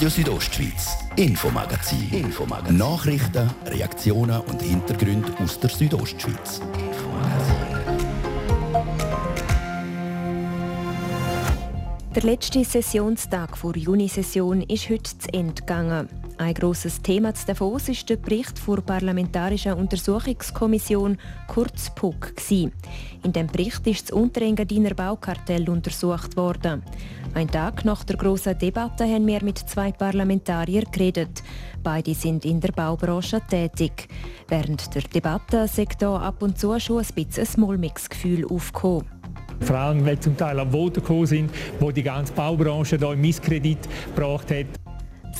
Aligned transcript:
Radio 0.00 0.08
Südostschweiz, 0.08 0.96
Infomagazin. 1.16 2.08
Infomagazin. 2.10 2.78
Nachrichten, 2.78 3.50
Reaktionen 3.66 4.40
und 4.40 4.62
Hintergründe 4.62 5.30
aus 5.42 5.60
der 5.60 5.68
Südostschweiz. 5.68 6.62
Der 12.14 12.22
letzte 12.22 12.64
Sessionstag 12.64 13.58
vor 13.58 13.76
Junisession 13.76 14.62
ist 14.62 14.88
heute 14.88 15.18
zu 15.18 15.34
Ende 15.34 15.60
gegangen. 15.60 16.08
Ein 16.40 16.54
grosses 16.54 17.02
Thema 17.02 17.34
zu 17.34 17.48
Davos 17.48 17.90
ist 17.90 18.08
der 18.08 18.16
Bericht 18.16 18.66
der 18.66 18.80
Parlamentarischen 18.80 19.74
Untersuchungskommission, 19.74 21.18
kurz 21.46 21.94
PUC. 21.94 22.72
In 23.22 23.32
dem 23.34 23.46
Bericht 23.46 23.86
ist 23.86 24.04
das 24.04 24.12
Unterengadiner 24.12 24.94
Baukartell 24.94 25.68
untersucht 25.68 26.38
worden. 26.38 26.82
Ein 27.34 27.48
Tag 27.48 27.84
nach 27.84 28.04
der 28.04 28.16
grossen 28.16 28.58
Debatte 28.58 29.04
haben 29.04 29.26
wir 29.26 29.44
mit 29.44 29.58
zwei 29.58 29.92
Parlamentariern 29.92 30.90
geredet. 30.90 31.42
Beide 31.82 32.14
sind 32.14 32.46
in 32.46 32.58
der 32.58 32.72
Baubranche 32.72 33.42
tätig. 33.46 34.08
Während 34.48 34.94
der 34.94 35.02
Debatte 35.02 35.68
sagt 35.68 35.98
hier 35.98 36.08
ab 36.08 36.42
und 36.42 36.58
zu 36.58 36.80
schon 36.80 37.04
ein 37.04 37.14
bisschen 37.14 37.46
ein 37.46 37.60
mulmiges 37.60 38.08
Gefühl 38.08 38.46
aufgekommen. 38.46 39.04
Vor 39.60 39.76
allem, 39.76 40.06
weil 40.06 40.18
zum 40.18 40.38
Teil 40.38 40.58
am 40.58 40.72
Voten 40.72 41.02
gekommen 41.02 41.26
sind, 41.26 41.50
wo 41.78 41.90
die 41.90 42.02
ganze 42.02 42.32
Baubranche 42.32 42.96
hier 42.96 43.12
im 43.12 43.20
Misskredit 43.20 43.78
gebracht 44.14 44.50
hat 44.50 44.79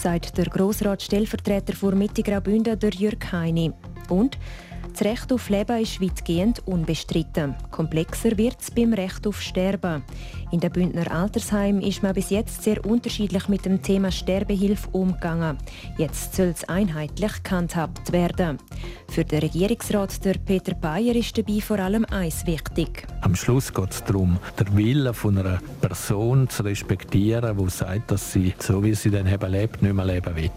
sagt 0.00 0.38
der 0.38 0.46
Grossrat-Stellvertreter 0.46 1.74
vor 1.74 1.94
Mitte 1.94 2.22
Graubünden, 2.22 2.78
der 2.78 2.90
Jürg 2.90 3.32
Heini. 3.32 3.70
Und 4.08 4.38
das 4.92 5.02
Recht 5.02 5.32
auf 5.32 5.48
Leben 5.48 5.80
ist 5.80 6.00
weitgehend 6.00 6.66
unbestritten. 6.66 7.54
Komplexer 7.70 8.36
wird 8.36 8.56
es 8.60 8.70
beim 8.70 8.92
Recht 8.92 9.26
auf 9.26 9.40
Sterben. 9.40 10.02
In 10.50 10.60
der 10.60 10.70
Bündner 10.70 11.10
Altersheim 11.10 11.80
ist 11.80 12.02
man 12.02 12.14
bis 12.14 12.30
jetzt 12.30 12.62
sehr 12.62 12.84
unterschiedlich 12.84 13.48
mit 13.48 13.64
dem 13.64 13.82
Thema 13.82 14.10
Sterbehilfe 14.10 14.88
umgegangen. 14.92 15.58
Jetzt 15.98 16.34
soll 16.34 16.48
es 16.48 16.68
einheitlich 16.68 17.42
gehandhabt 17.42 18.12
werden. 18.12 18.58
Für 19.08 19.24
den 19.24 19.40
Regierungsrat 19.40 20.24
der 20.24 20.34
Peter 20.34 20.74
Bayer 20.74 21.14
ist 21.14 21.36
dabei 21.36 21.60
vor 21.60 21.78
allem 21.78 22.04
eins 22.06 22.46
wichtig. 22.46 23.06
Am 23.20 23.34
Schluss 23.34 23.72
geht 23.72 23.90
es 23.90 24.04
darum, 24.04 24.38
den 24.58 24.76
Willen 24.76 25.14
von 25.14 25.38
einer 25.38 25.60
Person 25.80 26.48
zu 26.48 26.62
respektieren, 26.64 27.56
die 27.56 27.70
sagt, 27.70 28.10
dass 28.10 28.32
sie, 28.32 28.54
so 28.58 28.82
wie 28.82 28.94
sie 28.94 29.10
dann 29.10 29.26
lebt, 29.26 29.82
nicht 29.82 29.94
mehr 29.94 30.04
leben 30.04 30.36
will. 30.36 30.50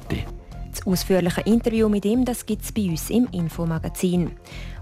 Das 0.74 0.88
ausführliche 0.88 1.42
Interview 1.42 1.88
mit 1.88 2.04
ihm 2.04 2.26
gibt 2.26 2.64
es 2.64 2.72
bei 2.72 2.90
uns 2.90 3.12
im 3.12 3.28
Infomagazin. 3.32 4.32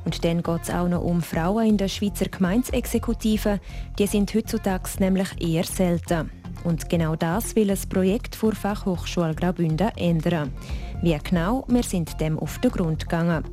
Und 0.06 0.24
dann 0.24 0.42
geht 0.42 0.64
es 0.64 0.70
auch 0.70 0.88
noch 0.88 1.04
um 1.04 1.22
Frauen 1.22 1.68
in 1.68 1.78
der 1.78 1.90
Schweizer 1.90 2.26
Gemeinsexekutive. 2.26 3.60
Die 4.00 4.08
sind 4.08 4.34
heutzutage 4.34 4.90
nämlich 5.00 5.30
eher 5.40 5.66
selten. 5.66 6.32
Und 6.64 6.90
genau 6.90 7.16
das 7.16 7.56
will 7.56 7.68
das 7.68 7.86
Projekt 7.86 8.42
der 8.42 8.54
Fachhochschule 8.54 9.36
Graubünden 9.36 9.90
ändern. 9.98 10.54
Wie 11.02 11.18
genau, 11.22 11.66
wir 11.68 11.84
sind 11.84 12.20
dem 12.22 12.40
auf 12.40 12.60
den 12.60 12.72
Grund 12.72 13.02
gegangen. 13.02 13.44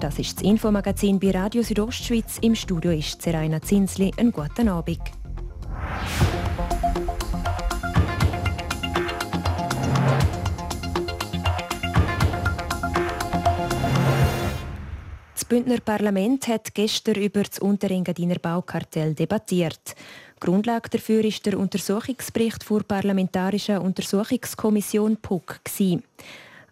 Das 0.00 0.18
ist 0.18 0.38
das 0.38 0.42
Infomagazin 0.42 1.20
bei 1.20 1.32
Radio 1.32 1.62
Südostschweiz. 1.62 2.38
Im 2.40 2.54
Studio 2.54 2.92
ist 2.92 3.20
Seraina 3.20 3.60
Zinsli. 3.60 4.10
Einen 4.16 4.32
guten 4.32 4.68
Abend. 4.68 5.00
Das 15.44 15.50
Bündner 15.50 15.80
Parlament 15.80 16.48
hat 16.48 16.74
gestern 16.74 17.16
über 17.16 17.42
das 17.42 17.58
Unterengadiner 17.58 18.36
Baukartell 18.36 19.12
debattiert. 19.12 19.94
Grundlage 20.40 20.88
dafür 20.88 21.22
ist 21.22 21.44
der 21.44 21.58
Untersuchungsbericht 21.58 22.64
der 22.70 22.80
Parlamentarischen 22.80 23.76
Untersuchungskommission 23.76 25.18
PUC. 25.18 26.00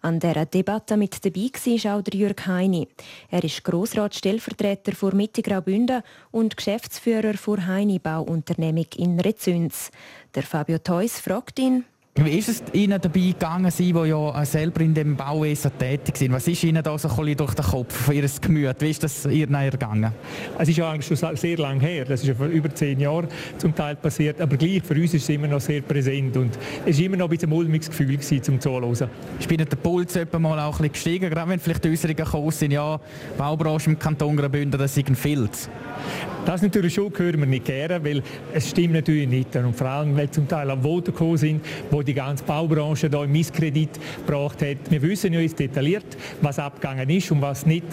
An 0.01 0.19
dieser 0.19 0.47
Debatte 0.47 0.97
mit 0.97 1.23
dabei 1.23 1.51
war 1.83 1.99
auch 1.99 2.01
der 2.01 2.19
Jürg 2.19 2.47
Heini. 2.47 2.87
Er 3.29 3.43
ist 3.43 3.63
Grossratsstellvertreter 3.63 4.93
vor 4.93 5.13
Mitte 5.13 5.43
Graubünden 5.43 6.01
und 6.31 6.57
Geschäftsführer 6.57 7.35
vor 7.35 7.67
Heini 7.67 7.99
Bauunternehmung 7.99 8.87
in 8.97 9.19
Rezüns. 9.19 9.91
Der 10.33 10.41
Fabio 10.41 10.79
Theus 10.79 11.19
fragt 11.19 11.59
ihn, 11.59 11.85
wie 12.15 12.37
ist 12.37 12.47
es 12.47 12.63
Ihnen 12.73 13.01
dabei 13.01 13.19
gegangen, 13.19 13.71
Sie, 13.71 13.91
die 13.91 13.99
ja 13.99 14.45
selber 14.45 14.81
in 14.81 14.93
dem 14.93 15.15
Bauwesen 15.15 15.71
tätig 15.79 16.15
sind? 16.15 16.31
Was 16.31 16.47
ist 16.47 16.63
Ihnen 16.63 16.83
da 16.83 16.95
so 16.95 17.09
ein 17.09 17.35
durch 17.35 17.55
den 17.55 17.65
Kopf, 17.65 18.05
für 18.05 18.13
Ihr 18.13 18.29
Gemüt? 18.39 18.75
Wie 18.81 18.91
ist 18.91 19.01
das 19.01 19.25
Ihnen 19.25 19.55
ergangen? 19.55 20.11
Es 20.59 20.69
ist 20.69 20.77
ja 20.77 20.91
eigentlich 20.91 21.19
schon 21.19 21.35
sehr 21.35 21.57
lange 21.57 21.79
her. 21.81 22.05
Das 22.05 22.21
ist 22.21 22.27
ja 22.27 22.35
vor 22.35 22.45
über 22.45 22.73
zehn 22.73 22.99
Jahren 22.99 23.27
zum 23.57 23.73
Teil 23.73 23.95
passiert. 23.95 24.39
Aber 24.41 24.55
gleich, 24.57 24.83
für 24.83 24.93
uns 24.93 25.15
ist 25.15 25.23
es 25.23 25.29
immer 25.29 25.47
noch 25.47 25.59
sehr 25.59 25.81
präsent. 25.81 26.37
Und 26.37 26.51
es 26.85 26.99
war 26.99 27.05
immer 27.05 27.17
noch 27.17 27.25
ein 27.25 27.29
bisschen 27.31 27.49
ein 27.49 27.55
mulmiges 27.55 27.89
Gefühl 27.89 28.15
gewesen, 28.15 28.43
zum 28.43 28.61
Zuhören. 28.61 28.91
Ist 28.91 29.49
bei 29.49 29.57
der 29.57 29.65
Puls 29.65 30.13
mal 30.37 30.59
auch 30.59 30.79
ein 30.79 30.89
bisschen 30.89 30.91
gestiegen, 30.91 31.29
gerade 31.31 31.49
wenn 31.49 31.59
vielleicht 31.59 31.83
Äußerungen 31.83 32.23
gekommen 32.23 32.51
sind, 32.51 32.71
ja, 32.73 32.99
Baubranche 33.39 33.89
im 33.89 33.97
Kanton 33.97 34.37
Graubünden, 34.37 34.79
das 34.79 34.95
ist 34.95 35.07
ein 35.07 35.15
Filz? 35.15 35.67
Das 36.45 36.61
natürlich 36.61 36.93
schon 36.93 37.11
hören 37.15 37.39
wir 37.39 37.45
nicht 37.45 37.65
gerne, 37.65 38.03
weil 38.03 38.21
es 38.53 38.69
stimmt 38.69 38.93
natürlich 38.93 39.29
nicht. 39.29 39.55
Und 39.55 39.75
vor 39.75 39.87
allem, 39.87 40.15
weil 40.17 40.29
zum 40.29 40.47
Teil 40.47 40.69
am 40.69 40.81
Voten 40.81 41.11
gekommen 41.11 41.37
sind, 41.37 41.65
wo 41.89 42.02
die 42.03 42.13
ganze 42.13 42.43
Baubranche 42.43 43.09
da 43.09 43.23
im 43.23 43.31
Misskredit 43.31 43.89
gebracht 44.25 44.61
hat. 44.61 44.77
Wir 44.89 45.01
wissen 45.01 45.33
ja 45.33 45.39
jetzt 45.39 45.59
detailliert, 45.59 46.05
was 46.41 46.59
abgegangen 46.59 47.09
ist 47.09 47.31
und 47.31 47.41
was 47.41 47.65
nicht. 47.65 47.85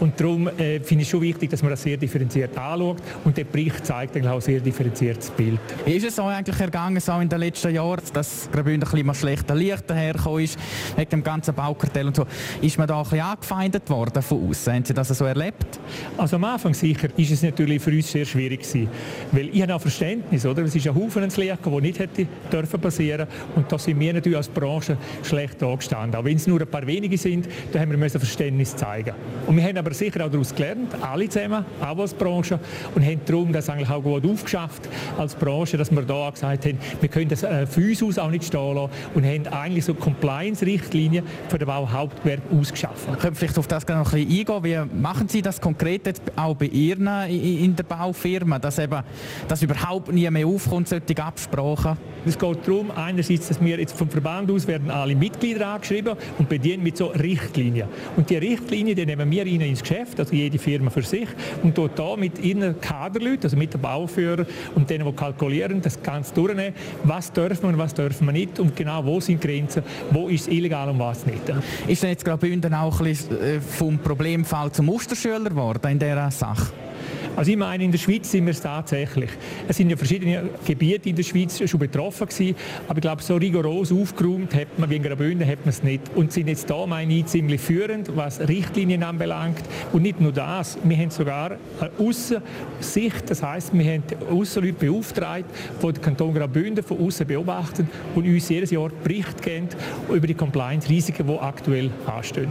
Und 0.00 0.20
darum 0.20 0.48
äh, 0.48 0.80
finde 0.80 1.02
ich 1.02 1.10
schon 1.10 1.20
wichtig, 1.20 1.50
dass 1.50 1.62
man 1.62 1.70
das 1.70 1.82
sehr 1.82 1.96
differenziert 1.96 2.56
anschaut. 2.56 2.98
Und 3.24 3.36
der 3.36 3.44
Bericht 3.44 3.84
zeigt 3.84 4.16
eigentlich 4.16 4.30
auch 4.30 4.36
ein 4.36 4.40
sehr 4.40 4.60
differenziertes 4.60 5.30
Bild. 5.30 5.60
Wie 5.84 5.92
ist 5.92 6.06
es 6.06 6.16
so 6.16 6.22
eigentlich 6.22 6.58
ergangen, 6.60 7.00
so 7.00 7.12
in 7.20 7.28
den 7.28 7.40
letzten 7.40 7.74
Jahren, 7.74 8.02
dass 8.12 8.48
Graubünden 8.52 8.88
ein 8.88 8.90
bisschen 8.90 9.14
schlechter 9.14 9.54
Licht 9.54 9.88
dahergekommen 9.88 10.44
ist, 10.44 10.58
wegen 10.96 11.10
dem 11.10 11.24
ganzen 11.24 11.54
Baukartell 11.54 12.06
und 12.06 12.16
so. 12.16 12.26
Ist 12.60 12.78
man 12.78 12.86
da 12.86 12.98
ein 12.98 13.02
bisschen 13.02 13.20
angefeindet 13.20 13.88
worden 13.90 14.22
von 14.22 14.48
außen? 14.48 14.72
Haben 14.74 14.84
Sie 14.84 14.94
das 14.94 15.08
so 15.08 15.24
erlebt? 15.24 15.78
Also 16.16 16.36
am 16.36 16.44
Anfang 16.44 16.74
sicher 16.74 17.08
ist 17.16 17.30
es 17.30 17.42
natürlich 17.42 17.82
für 17.82 17.90
uns 17.90 18.10
sehr 18.10 18.24
schwierig 18.24 18.62
gewesen. 18.62 18.88
Weil 19.32 19.48
ich 19.52 19.62
habe 19.62 19.74
auch 19.74 19.80
Verständnis, 19.80 20.44
oder? 20.46 20.62
Es 20.62 20.74
ist 20.74 20.86
ein 20.86 20.94
Haufen 20.94 21.22
ins 21.22 21.36
Licht 21.36 21.58
der 21.64 21.80
nicht 21.80 21.98
hätte 21.98 22.26
dürfen 22.52 22.80
passieren 22.80 23.26
Und 23.56 23.72
da 23.72 23.78
sind 23.78 23.98
wir 23.98 24.12
natürlich 24.12 24.36
als 24.36 24.48
Branche 24.48 24.96
schlecht 25.22 25.62
angestanden. 25.62 26.20
Auch 26.20 26.24
wenn 26.24 26.36
es 26.36 26.46
nur 26.46 26.60
ein 26.60 26.66
paar 26.66 26.86
wenige 26.86 27.16
sind, 27.18 27.48
da 27.72 27.80
haben 27.80 27.90
wir 27.90 27.98
müssen 27.98 28.20
Verständnis 28.20 28.76
zeigen. 28.76 29.14
Und 29.46 29.56
wir 29.56 29.64
haben 29.64 29.78
aber 29.78 29.92
sicher 29.94 30.24
auch 30.24 30.30
daraus 30.30 30.54
gelernt, 30.54 30.94
alle 31.00 31.28
zusammen, 31.28 31.64
auch 31.80 31.98
als 31.98 32.12
Branche, 32.14 32.60
und 32.94 33.04
haben 33.04 33.20
darum 33.24 33.52
das 33.52 33.68
eigentlich 33.70 33.88
auch 33.90 34.02
gut 34.02 34.24
aufgeschafft 34.26 34.88
als 35.18 35.34
Branche, 35.34 35.76
dass 35.78 35.90
wir 35.90 36.02
da 36.02 36.30
gesagt 36.30 36.66
haben, 36.66 36.78
wir 37.00 37.08
können 37.08 37.28
das 37.28 37.42
äh, 37.42 37.66
für 37.66 37.80
uns 37.80 38.02
aus 38.02 38.18
auch 38.18 38.30
nicht 38.30 38.44
stehen 38.44 38.74
lassen 38.74 38.90
und 39.14 39.24
haben 39.24 39.46
eigentlich 39.48 39.84
so 39.86 39.94
Compliance-Richtlinien 39.94 41.24
für 41.48 41.58
den 41.58 41.66
Bauhauptgewerbe 41.66 42.42
ausgeschafft. 42.58 43.06
Können 43.06 43.34
wir 43.34 43.34
vielleicht 43.34 43.58
auf 43.58 43.66
das 43.66 43.88
noch 43.88 44.12
ein 44.12 44.26
bisschen 44.26 44.60
eingehen? 44.60 44.90
Wie 44.92 44.96
machen 45.00 45.28
Sie 45.28 45.40
das 45.40 45.60
konkret 45.60 46.06
jetzt 46.06 46.22
auch 46.36 46.54
bei 46.54 46.66
Ihren 46.66 47.06
in 47.28 47.74
der 47.74 47.84
Baufirma, 47.84 48.58
dass 48.58 48.78
eben 48.78 49.02
dass 49.48 49.62
überhaupt 49.62 50.12
nie 50.12 50.28
mehr 50.30 50.46
aufkommt, 50.46 50.88
solche 50.88 51.22
Absprachen? 51.22 51.96
Es 52.26 52.38
geht 52.38 52.66
darum, 52.66 52.90
einerseits, 52.90 53.45
dass 53.48 53.60
wir 53.60 53.78
jetzt 53.78 53.96
vom 53.96 54.08
Verband 54.08 54.50
aus 54.50 54.66
werden 54.66 54.90
alle 54.90 55.14
Mitglieder 55.14 55.68
angeschrieben 55.68 56.16
und 56.38 56.48
bedienen 56.48 56.82
mit 56.82 56.96
so 56.96 57.06
Richtlinien. 57.06 57.88
Und 58.16 58.30
die 58.30 58.36
Richtlinien, 58.36 58.96
die 58.96 59.06
nehmen 59.06 59.30
wir 59.30 59.42
rein 59.42 59.60
ins 59.60 59.80
Geschäft, 59.80 60.18
also 60.20 60.34
jede 60.34 60.58
Firma 60.58 60.90
für 60.90 61.02
sich, 61.02 61.28
und 61.62 61.76
dort 61.76 61.98
da 61.98 62.16
mit 62.16 62.38
ihren 62.38 62.80
Kaderleuten, 62.80 63.44
also 63.44 63.56
mit 63.56 63.74
den 63.74 63.80
Bauführern 63.80 64.46
und 64.74 64.90
denen, 64.90 65.06
die 65.06 65.12
kalkulieren, 65.12 65.80
das 65.80 66.02
Ganze 66.02 66.34
durchnehmen, 66.34 66.74
was 67.04 67.32
dürfen 67.32 67.62
wir 67.62 67.68
und 67.68 67.78
was 67.78 67.94
dürfen 67.94 68.26
wir 68.26 68.32
nicht 68.32 68.58
und 68.58 68.76
genau 68.76 69.04
wo 69.04 69.20
sind 69.20 69.40
Grenzen, 69.40 69.82
wo 70.10 70.28
ist 70.28 70.42
es 70.42 70.48
illegal 70.48 70.88
und 70.88 70.98
was 70.98 71.26
nicht. 71.26 71.42
Ist 71.86 72.02
denn 72.02 72.10
jetzt 72.10 72.24
Graubünden 72.24 72.74
auch 72.74 73.00
ein 73.00 73.06
bisschen 73.06 73.40
äh, 73.40 73.60
vom 73.60 73.98
Problemfall 73.98 74.72
zum 74.72 74.86
Musterschüler 74.86 75.50
geworden 75.50 75.90
in 75.90 75.98
dieser 75.98 76.30
Sache? 76.30 76.85
Also 77.36 77.50
ich 77.50 77.56
meine, 77.58 77.84
in 77.84 77.92
der 77.92 77.98
Schweiz 77.98 78.30
sind 78.30 78.46
wir 78.46 78.52
es 78.52 78.62
tatsächlich. 78.62 79.28
Es 79.68 79.76
sind 79.76 79.90
ja 79.90 79.96
verschiedene 79.96 80.48
Gebiete 80.66 81.10
in 81.10 81.16
der 81.16 81.22
Schweiz 81.22 81.68
schon 81.68 81.78
betroffen 81.78 82.26
gewesen, 82.26 82.56
aber 82.88 82.96
ich 82.96 83.02
glaube, 83.02 83.22
so 83.22 83.36
rigoros 83.36 83.92
aufgeräumt 83.92 84.54
hat 84.54 84.78
man 84.78 84.88
wie 84.88 84.96
in 84.96 85.02
Graubünden 85.02 85.46
hat 85.46 85.58
man 85.60 85.68
es 85.68 85.82
nicht. 85.82 86.00
Und 86.14 86.32
sind 86.32 86.48
jetzt 86.48 86.70
da, 86.70 86.86
meine 86.86 87.12
ich, 87.12 87.26
ziemlich 87.26 87.60
führend, 87.60 88.16
was 88.16 88.40
Richtlinien 88.40 89.02
anbelangt. 89.02 89.60
Und 89.92 90.02
nicht 90.02 90.18
nur 90.18 90.32
das, 90.32 90.78
wir 90.82 90.96
haben 90.96 91.10
sogar 91.10 91.58
eine 91.78 91.90
Aussicht, 91.98 93.28
das 93.28 93.42
heißt, 93.42 93.74
wir 93.74 93.84
haben 93.84 94.02
Aussenleute 94.30 94.86
beauftragt, 94.86 95.44
die 95.82 95.92
den 95.92 96.02
Kanton 96.02 96.32
Graubünden 96.32 96.82
von 96.82 96.98
außen 96.98 97.26
beobachten 97.26 97.90
und 98.14 98.24
uns 98.24 98.48
jedes 98.48 98.70
Jahr 98.70 98.88
Bericht 99.04 99.42
geben 99.42 99.68
über 100.08 100.26
die 100.26 100.34
Compliance-Risiken, 100.34 101.26
die 101.26 101.38
aktuell 101.38 101.90
anstehen. 102.06 102.48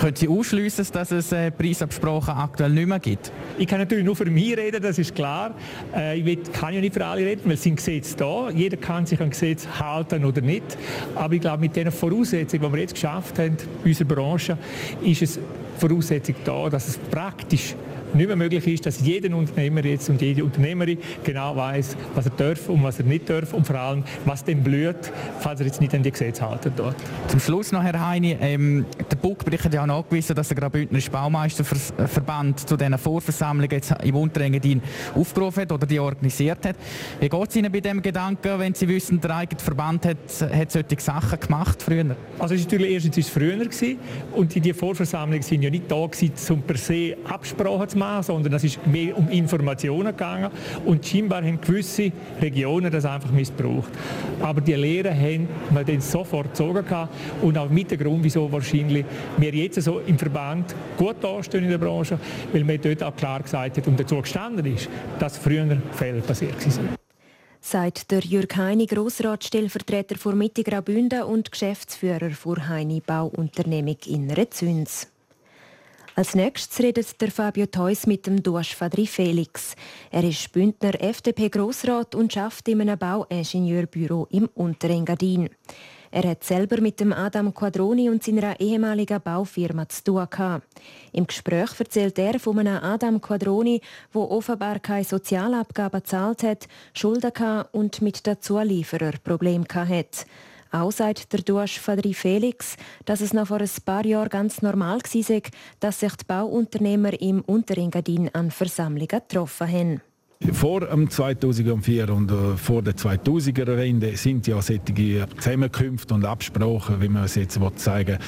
Können 0.00 0.16
Sie 0.16 0.26
ausschließen, 0.26 0.86
dass 0.92 1.12
es 1.12 1.30
äh, 1.30 1.52
Preisabsprachen 1.52 2.34
aktuell 2.34 2.70
nicht 2.70 2.88
mehr 2.88 2.98
gibt? 2.98 3.30
Ich 3.58 3.68
kann 3.68 3.78
natürlich 3.78 4.04
nur 4.04 4.16
für 4.24 4.30
mich 4.30 4.56
reden, 4.56 4.82
das 4.82 4.98
ist 4.98 5.14
klar. 5.14 5.54
Äh, 5.94 6.18
ich 6.18 6.52
kann 6.52 6.72
ja 6.72 6.80
nicht 6.80 6.94
für 6.94 7.04
alle 7.04 7.24
reden, 7.24 7.42
weil 7.44 7.54
es 7.54 7.62
sind 7.62 7.76
Gesetze 7.76 8.16
da. 8.16 8.48
Jeder 8.50 8.76
kann 8.76 9.04
sich 9.04 9.20
an 9.20 9.30
Gesetz 9.30 9.66
halten 9.78 10.24
oder 10.24 10.40
nicht. 10.40 10.78
Aber 11.14 11.34
ich 11.34 11.40
glaube, 11.40 11.60
mit 11.60 11.76
den 11.76 11.90
Voraussetzungen, 11.90 12.64
die 12.64 12.72
wir 12.72 12.80
jetzt 12.80 12.94
geschafft 12.94 13.38
haben, 13.38 13.56
in 13.84 13.90
unserer 13.90 14.08
Branche, 14.08 14.58
ist 15.02 15.22
es 15.22 15.38
Voraussetzung 15.78 16.36
da, 16.44 16.70
dass 16.70 16.88
es 16.88 16.98
praktisch 16.98 17.74
nicht 18.14 18.26
mehr 18.26 18.36
möglich 18.36 18.66
ist, 18.66 18.86
dass 18.86 19.00
jeder 19.00 19.36
Unternehmer 19.36 19.84
jetzt 19.84 20.08
und 20.08 20.20
jede 20.20 20.44
Unternehmerin 20.44 20.98
genau 21.22 21.56
weiß, 21.56 21.96
was 22.14 22.26
er 22.26 22.32
darf 22.32 22.68
und 22.68 22.82
was 22.82 22.98
er 22.98 23.04
nicht 23.04 23.28
darf 23.28 23.52
und 23.52 23.66
vor 23.66 23.76
allem, 23.76 24.04
was 24.24 24.44
dem 24.44 24.62
blüht, 24.62 25.12
falls 25.40 25.60
er 25.60 25.66
jetzt 25.66 25.80
nicht 25.80 25.94
an 25.94 26.02
die 26.02 26.10
Gesetze 26.10 26.48
halten 26.48 26.72
dort. 26.76 26.96
Zum 27.28 27.40
Schluss 27.40 27.72
noch, 27.72 27.82
Herr 27.82 28.06
Heini, 28.06 28.36
ähm, 28.40 28.86
der 29.10 29.16
Buckbericht 29.16 29.64
hat 29.64 29.74
ja 29.74 29.82
auch 29.82 29.86
nachgewiesen, 29.86 30.36
dass 30.36 30.48
der 30.48 30.56
Graubündnerische 30.56 31.10
Baumeisterverband 31.10 32.68
zu 32.68 32.76
diesen 32.76 32.98
Vorversammlungen 32.98 33.70
jetzt 33.70 33.94
im 34.02 34.16
Unterengadin 34.16 34.82
aufgerufen 35.14 35.62
hat 35.62 35.72
oder 35.72 35.86
die 35.86 35.98
organisiert 35.98 36.64
hat. 36.64 36.76
Wie 37.20 37.28
geht 37.28 37.48
es 37.48 37.56
Ihnen 37.56 37.72
bei 37.72 37.80
dem 37.80 38.02
Gedanken, 38.02 38.58
wenn 38.58 38.74
Sie 38.74 38.88
wissen, 38.88 39.20
der 39.20 39.36
eigene 39.36 39.60
Verband 39.60 40.06
hat, 40.06 40.16
hat 40.52 40.70
solche 40.70 41.00
Sachen 41.00 41.40
gemacht 41.40 41.82
früher? 41.82 42.16
Also 42.38 42.54
es 42.54 42.60
ist 42.60 42.70
natürlich 42.70 42.92
erstens 42.92 43.18
ist 43.18 43.26
es 43.26 43.32
früher 43.32 43.56
gewesen, 43.56 43.98
und 44.34 44.54
die 44.54 44.72
Vorversammlungen 44.72 45.42
sind 45.42 45.62
ja 45.62 45.70
nicht 45.70 45.90
da 45.90 46.06
gewesen, 46.06 46.32
um 46.50 46.62
per 46.62 46.76
se 46.76 47.16
Absprachen 47.24 47.88
zu 47.88 47.98
machen, 47.98 48.03
sondern 48.22 48.52
es 48.54 48.64
ist 48.64 48.86
mehr 48.86 49.16
um 49.16 49.28
Informationen 49.28 50.08
gegangen 50.08 50.50
und 50.84 51.04
scheinbar 51.06 51.42
haben 51.42 51.60
gewisse 51.60 52.12
Regionen 52.40 52.90
das 52.90 53.04
einfach 53.04 53.30
missbraucht. 53.30 53.90
Aber 54.40 54.60
die 54.60 54.74
Lehren 54.74 55.14
haben 55.14 55.48
wir 55.70 55.84
dann 55.84 56.00
sofort 56.00 56.48
gezogen 56.48 56.84
und 57.42 57.58
auch 57.58 57.68
mit 57.68 57.90
dem 57.90 57.98
Grund, 57.98 58.24
wieso 58.24 58.50
wahrscheinlich 58.50 59.04
wir 59.36 59.54
jetzt 59.54 59.80
so 59.82 60.00
im 60.00 60.18
Verband 60.18 60.74
gut 60.96 61.16
dastehen 61.20 61.64
in 61.64 61.70
der 61.70 61.78
Branche, 61.78 62.18
weil 62.52 62.64
man 62.64 62.80
dort 62.80 63.02
auch 63.02 63.16
klar 63.16 63.40
gesagt 63.40 63.76
hat 63.76 63.86
und 63.86 63.98
dazu 63.98 64.20
gestanden 64.20 64.66
ist, 64.66 64.88
dass 65.18 65.38
früher 65.38 65.78
Fälle 65.92 66.20
passiert 66.20 66.60
sind 66.60 66.88
sagt 67.64 68.10
der 68.10 68.20
Jürg 68.20 68.54
Heini, 68.56 68.84
Grossratsstellvertreter 68.84 70.16
vor 70.16 70.34
Mitte 70.34 70.62
Graubünden 70.62 71.22
und 71.22 71.50
Geschäftsführer 71.50 72.30
vor 72.32 72.68
Heini 72.68 73.00
Bauunternehmung 73.00 73.96
in 74.04 74.30
Rezüns. 74.30 75.08
Als 76.16 76.36
nächstes 76.36 76.78
redet 76.78 77.20
der 77.20 77.32
Fabio 77.32 77.66
Theus 77.66 78.06
mit 78.06 78.28
dem 78.28 78.40
Duasch 78.40 78.76
Fadri 78.76 79.04
Felix. 79.04 79.74
Er 80.12 80.22
ist 80.22 80.52
Bündner 80.52 80.94
FDP-Grossrat 81.02 82.14
und 82.14 82.32
schafft 82.32 82.68
in 82.68 82.80
einem 82.80 82.96
Bauingenieurbüro 82.96 84.28
im 84.30 84.48
Unterengadin. 84.54 85.50
Er 86.12 86.30
hat 86.30 86.44
selber 86.44 86.80
mit 86.80 87.00
dem 87.00 87.12
Adam 87.12 87.52
Quadroni 87.52 88.08
und 88.08 88.22
seiner 88.22 88.60
ehemaligen 88.60 89.20
Baufirma 89.20 89.88
zu 89.88 90.04
tun 90.04 90.26
gehabt. 90.30 90.68
Im 91.10 91.26
Gespräch 91.26 91.80
erzählt 91.80 92.16
er 92.20 92.38
von 92.38 92.60
einem 92.60 92.76
Adam 92.76 93.20
Quadroni, 93.20 93.80
wo 94.12 94.22
offenbar 94.22 94.78
keine 94.78 95.02
Sozialabgaben 95.02 96.00
gezahlt 96.00 96.44
hat, 96.44 96.68
Schulden 96.92 97.32
hatte 97.36 97.68
und 97.72 98.02
mit 98.02 98.24
den 98.24 98.40
Zulieferern 98.40 99.18
Probleme 99.24 99.66
hatte. 99.74 100.26
Auch 100.74 100.90
sagt 100.90 101.32
der 101.32 101.40
Duasch 101.40 101.78
Fadri 101.78 102.14
Felix, 102.14 102.76
dass 103.04 103.20
es 103.20 103.32
noch 103.32 103.46
vor 103.46 103.60
ein 103.60 103.70
paar 103.84 104.04
Jahren 104.04 104.28
ganz 104.28 104.60
normal 104.60 104.98
war, 104.98 105.40
dass 105.78 106.00
sich 106.00 106.16
die 106.16 106.24
Bauunternehmer 106.24 107.20
im 107.20 107.42
Unterengadin 107.42 108.28
an 108.34 108.50
Versammlungen 108.50 109.06
getroffen 109.06 109.70
haben. 109.70 110.13
Vor 110.52 110.80
dem 110.80 111.08
2004 111.08 112.10
und 112.10 112.30
äh, 112.30 112.56
vor 112.56 112.82
der 112.82 112.94
2000er 112.94 113.76
Wende 113.76 114.16
sind 114.16 114.46
ja 114.46 114.60
solche 114.60 115.26
Zusammenkünfte 115.38 116.14
und 116.14 116.24
Absprachen, 116.24 117.00
wie 117.00 117.08
man 117.08 117.24
es 117.24 117.34
jetzt 117.34 117.58
sagen 117.76 118.18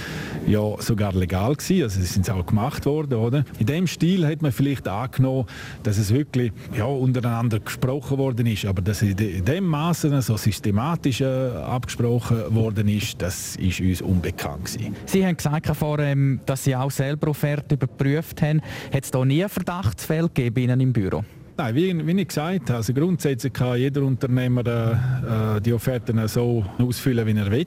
ja 0.47 0.61
sogar 0.79 1.13
legal 1.13 1.55
gewesen. 1.55 1.83
Also 1.83 2.01
sie 2.01 2.07
sind 2.07 2.29
auch 2.31 2.47
gemacht 2.47 2.87
worden, 2.87 3.19
oder? 3.19 3.45
In 3.59 3.67
dem 3.67 3.87
Stil 3.87 4.27
hat 4.27 4.43
man 4.43 4.53
vielleicht 4.53 4.89
angenommen, 4.89 5.47
dass 5.83 5.99
es 5.99 6.13
wirklich 6.13 6.53
ja, 6.77 6.87
untereinander 6.87 7.61
gesprochen 7.61 8.19
worden 8.19 8.47
ist, 8.47 8.65
aber 8.65 8.83
dass 8.83 9.03
in 9.03 9.45
dem 9.45 9.65
Maße 9.65 10.23
so 10.23 10.37
systematisch 10.37 11.21
äh, 11.21 11.25
abgesprochen 11.27 12.55
worden 12.55 12.89
ist, 12.89 13.21
das 13.21 13.57
ist 13.57 13.81
uns 13.81 14.03
unbekannt 14.03 14.65
gewesen. 14.65 14.97
Sie 15.05 15.25
haben 15.25 15.37
gesagt 15.37 15.67
vorhin, 15.77 16.41
dass 16.47 16.65
Sie 16.65 16.75
auch 16.75 16.91
selber 16.91 17.29
Offerte 17.29 17.75
überprüft 17.75 18.41
haben. 18.43 18.63
Hat 18.93 19.05
es 19.05 19.11
da 19.11 19.25
nie 19.25 19.45
Verdachtsfälle 19.49 20.29
gegeben 20.29 20.65
Ihnen 20.65 20.81
im 20.81 20.93
Büro? 20.93 21.25
Nein, 21.59 21.75
wie, 21.75 22.07
wie 22.07 22.21
ich 22.21 22.29
gesagt 22.29 22.69
habe, 22.69 22.75
also 22.75 22.93
grundsätzlich 22.93 23.51
kann 23.51 23.79
jeder 23.79 24.03
Unternehmer 24.03 24.67
äh, 24.67 25.61
die 25.63 25.73
Offerten 25.73 26.29
so 26.29 26.63
ausfüllen, 26.79 27.27
wie 27.27 27.39
er 27.39 27.51
will. 27.51 27.67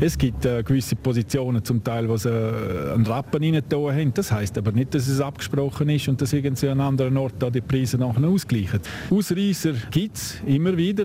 Es 0.00 0.18
gibt 0.18 0.44
äh, 0.44 0.62
gewisse 0.62 0.96
Positionen, 0.96 1.64
zum 1.64 1.82
Teil, 1.82 2.06
wo 2.10 2.18
sie 2.18 2.28
äh, 2.28 2.92
einen 2.92 3.06
Rappen 3.06 3.42
rein 3.42 3.62
haben. 3.72 4.12
Das 4.12 4.30
heißt 4.30 4.58
aber 4.58 4.72
nicht, 4.72 4.94
dass 4.94 5.08
es 5.08 5.22
abgesprochen 5.22 5.88
ist 5.88 6.08
und 6.08 6.20
dass 6.20 6.34
irgendwie 6.34 6.68
an 6.68 6.80
anderen 6.80 7.16
Ort 7.16 7.42
die 7.54 7.62
Preise 7.62 7.96
nachher 7.96 8.28
ausgleichen. 8.28 8.80
Ausreißer 9.10 9.72
gibt 9.90 10.16
es 10.16 10.42
immer 10.44 10.76
wieder. 10.76 11.04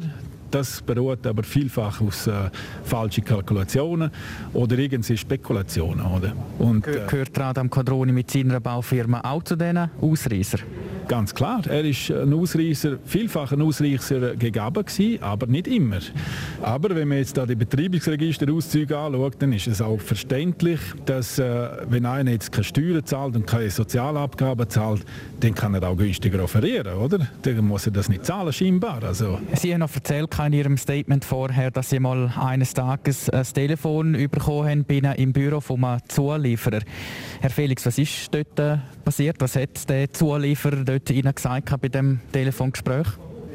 Das 0.52 0.82
beruht 0.82 1.26
aber 1.28 1.44
vielfach 1.44 2.02
aus 2.02 2.28
äh, 2.28 2.50
falschen 2.84 3.24
Kalkulationen 3.24 4.12
oder 4.54 4.78
irgendwie 4.78 5.18
Spekulationen. 5.18 6.06
Oder? 6.06 6.34
Und, 6.60 6.88
äh, 6.88 7.06
Gehört 7.08 7.38
Radam 7.38 7.70
Quadroni 7.70 8.12
mit 8.12 8.32
seiner 8.32 8.60
Baufirma 8.60 9.22
auch 9.22 9.44
zu 9.44 9.56
diesen 9.56 9.90
Ausreißern? 10.02 10.62
Ganz 11.08 11.34
klar, 11.34 11.62
er 11.68 11.86
ist 11.86 12.12
ein 12.12 12.34
Ausreißer, 12.34 12.98
vielfach 13.06 13.54
ein 13.54 13.62
Ausreißer 13.62 14.36
gegeben 14.36 14.74
gewesen, 14.74 15.24
aber 15.24 15.48
nicht 15.48 15.68
immer. 15.68 16.00
Aber 16.62 16.94
wenn 16.94 17.08
man 17.08 17.20
jetzt 17.20 17.38
da 17.38 17.46
die 17.46 17.56
Betriebsregisterauszüge 17.56 18.98
anschaut, 18.98 19.36
dann 19.40 19.54
ist 19.54 19.68
es 19.68 19.82
auch 19.82 20.02
verständlich, 20.02 20.80
dass 21.06 21.40
äh, 21.40 21.70
wenn 21.90 22.06
einer 22.06 22.32
jetzt 22.32 22.52
keine 22.52 22.66
Steuern 22.66 23.06
zahlt 23.06 23.38
und 23.38 23.48
keine 23.48 23.70
Sozialabgaben 23.70 24.70
zahlt, 24.70 25.06
dann 25.40 25.56
kann 25.56 25.74
er 25.76 25.88
auch 25.88 25.96
günstiger 25.96 26.44
offerieren, 26.44 26.98
oder? 26.98 27.26
Dann 27.42 27.66
muss 27.66 27.86
er 27.86 27.94
das 27.94 28.10
nicht 28.10 28.26
zahlen, 28.26 28.52
scheinbar. 28.52 29.02
Also. 29.04 29.40
Sie 29.54 29.74
haben 29.74 29.80
noch 29.80 29.96
erzählt 29.96 30.30
in 30.46 30.54
Ihrem 30.54 30.78
Statement 30.78 31.26
vorher, 31.26 31.72
dass 31.72 31.90
Sie 31.90 32.00
mal 32.00 32.32
eines 32.40 32.74
Tages 32.74 33.30
ein 33.30 33.44
Telefon 33.44 34.14
bekommen 34.30 34.86
haben 34.90 35.14
im 35.16 35.34
Büro 35.34 35.60
von 35.60 35.84
einem 35.84 36.02
Zulieferer. 36.08 36.82
Herr 37.42 37.50
Felix, 37.50 37.86
was 37.86 37.98
ist 37.98 38.34
dort 38.34 38.60
äh, 38.60 38.78
passiert? 39.04 39.38
Was 39.40 39.56
hat 39.56 39.90
der 39.90 40.12
Zulieferer 40.12 40.84
dort 40.84 41.10
Ihnen 41.10 41.34
gesagt 41.34 41.82
bei 41.82 41.90
dem 41.90 42.20
Telefongespräch? 42.32 43.08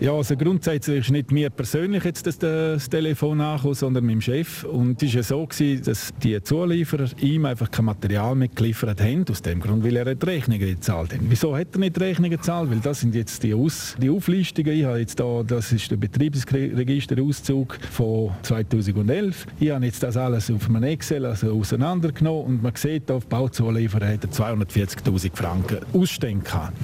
Ja, 0.03 0.15
also 0.15 0.37
grundsätzlich 0.37 0.99
ist 0.99 1.11
nicht 1.13 1.31
mir 1.31 1.49
persönlich 1.49 2.03
jetzt 2.03 2.27
das, 2.27 2.37
das 2.37 2.91
Telefon 2.91 3.41
angekommen, 3.41 3.75
sondern 3.75 4.05
meinem 4.05 4.21
Chef. 4.21 4.65
Und 4.65 5.01
es 5.01 5.11
war 5.11 5.17
ja 5.19 5.23
so, 5.23 5.47
gewesen, 5.47 5.85
dass 5.85 6.13
die 6.21 6.43
Zulieferer 6.43 7.07
ihm 7.21 7.45
einfach 7.45 7.71
kein 7.71 7.85
Material 7.85 8.35
mehr 8.35 8.49
geliefert 8.49 9.01
haben, 9.01 9.25
aus 9.31 9.43
dem 9.43 9.61
Grund, 9.61 9.85
weil 9.85 9.95
er 9.95 10.13
die 10.17 10.27
Rechnungen 10.27 10.59
gezahlt 10.59 11.13
hat. 11.13 11.21
Wieso 11.23 11.57
hat 11.57 11.69
er 11.75 11.79
nicht 11.79 12.01
Rechnungen 12.01 12.33
gezahlt? 12.33 12.73
Weil 12.73 12.81
das 12.81 12.99
sind 12.99 13.15
jetzt 13.15 13.45
die, 13.45 13.55
Aus 13.55 13.95
die 13.97 14.11
Auflistungen. 14.11 14.73
Ich 14.73 14.85
habe 14.85 14.99
jetzt 14.99 15.21
da, 15.21 15.45
das 15.47 15.71
ist 15.71 15.89
der 15.89 15.99
Betriebsregisterauszug 15.99 17.79
von 17.93 18.33
2011. 18.43 19.47
Ich 19.61 19.71
habe 19.71 19.85
jetzt 19.85 20.03
das 20.03 20.17
alles 20.17 20.51
auf 20.51 20.69
einem 20.69 20.83
Excel 20.83 21.27
also 21.27 21.53
auseinandergenommen 21.53 22.45
und 22.47 22.63
man 22.65 22.75
sieht, 22.75 23.09
auf 23.09 23.25
Bauzulieferer 23.29 24.09
hat 24.15 24.25
er 24.25 24.31
240'000 24.31 25.31
Franken 25.33 25.79
Ausstände 25.93 26.43
gehabt. 26.43 26.77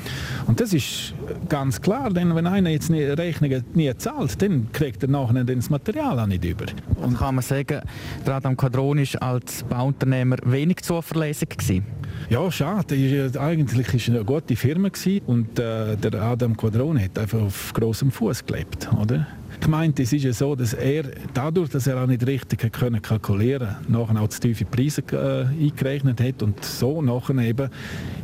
Und 0.47 0.61
das 0.61 0.73
ist 0.73 1.15
ganz 1.49 1.81
klar, 1.81 2.11
denn 2.11 2.32
wenn 2.37 2.47
einer 2.47 2.70
jetzt 2.70 2.91
nicht 2.91 3.07
Rechnungen 3.16 3.64
nie 3.75 3.93
zahlt, 3.96 4.40
dann 4.43 4.70
kriegt 4.72 5.02
er 5.02 5.08
nachher 5.08 5.44
das 5.44 5.70
Material 5.70 6.19
auch 6.19 6.27
nicht 6.27 6.44
über. 6.44 6.67
Und 6.96 7.19
kann 7.19 7.36
man 7.36 7.43
sagen, 7.43 7.81
der 8.27 8.34
Adam 8.34 8.56
Quadron 8.56 8.98
war 8.98 9.22
als 9.22 9.62
Bauunternehmer 9.65 10.36
wenig 10.44 10.82
zuverlässig 10.82 11.50
gewesen? 11.50 11.86
Ja, 12.29 12.50
schade. 12.50 12.94
Eigentlich 13.38 13.88
war 13.88 13.94
es 13.94 14.08
eine 14.08 14.24
gute 14.24 14.56
Firma 14.56 14.88
gewesen 14.88 15.22
und 15.27 15.58
äh, 15.58 15.96
der 15.96 16.22
Adam 16.22 16.56
Quadron 16.56 17.00
hat 17.00 17.19
einfach 17.19 17.41
auf 17.41 17.72
großem 17.72 18.10
Fuß 18.10 18.44
gelebt, 18.44 18.88
oder? 19.00 19.27
Gemeint, 19.60 19.98
es 20.00 20.12
ist 20.12 20.24
ja 20.24 20.32
so, 20.32 20.55
dass 20.55 20.72
er 20.74 21.05
dadurch, 21.34 21.70
dass 21.70 21.86
er 21.86 22.03
auch 22.03 22.06
nicht 22.06 22.27
richtig 22.27 22.72
können 22.72 23.00
kalkulieren 23.03 23.69
konnte, 23.69 23.93
nachher 23.93 24.20
auch 24.22 24.29
zu 24.29 24.41
tiefe 24.41 24.65
Preise 24.65 25.03
äh, 25.12 25.46
eingerechnet 25.46 26.20
hat 26.20 26.43
und 26.43 26.65
so 26.65 27.03
nachher 27.03 27.38
eben 27.38 27.70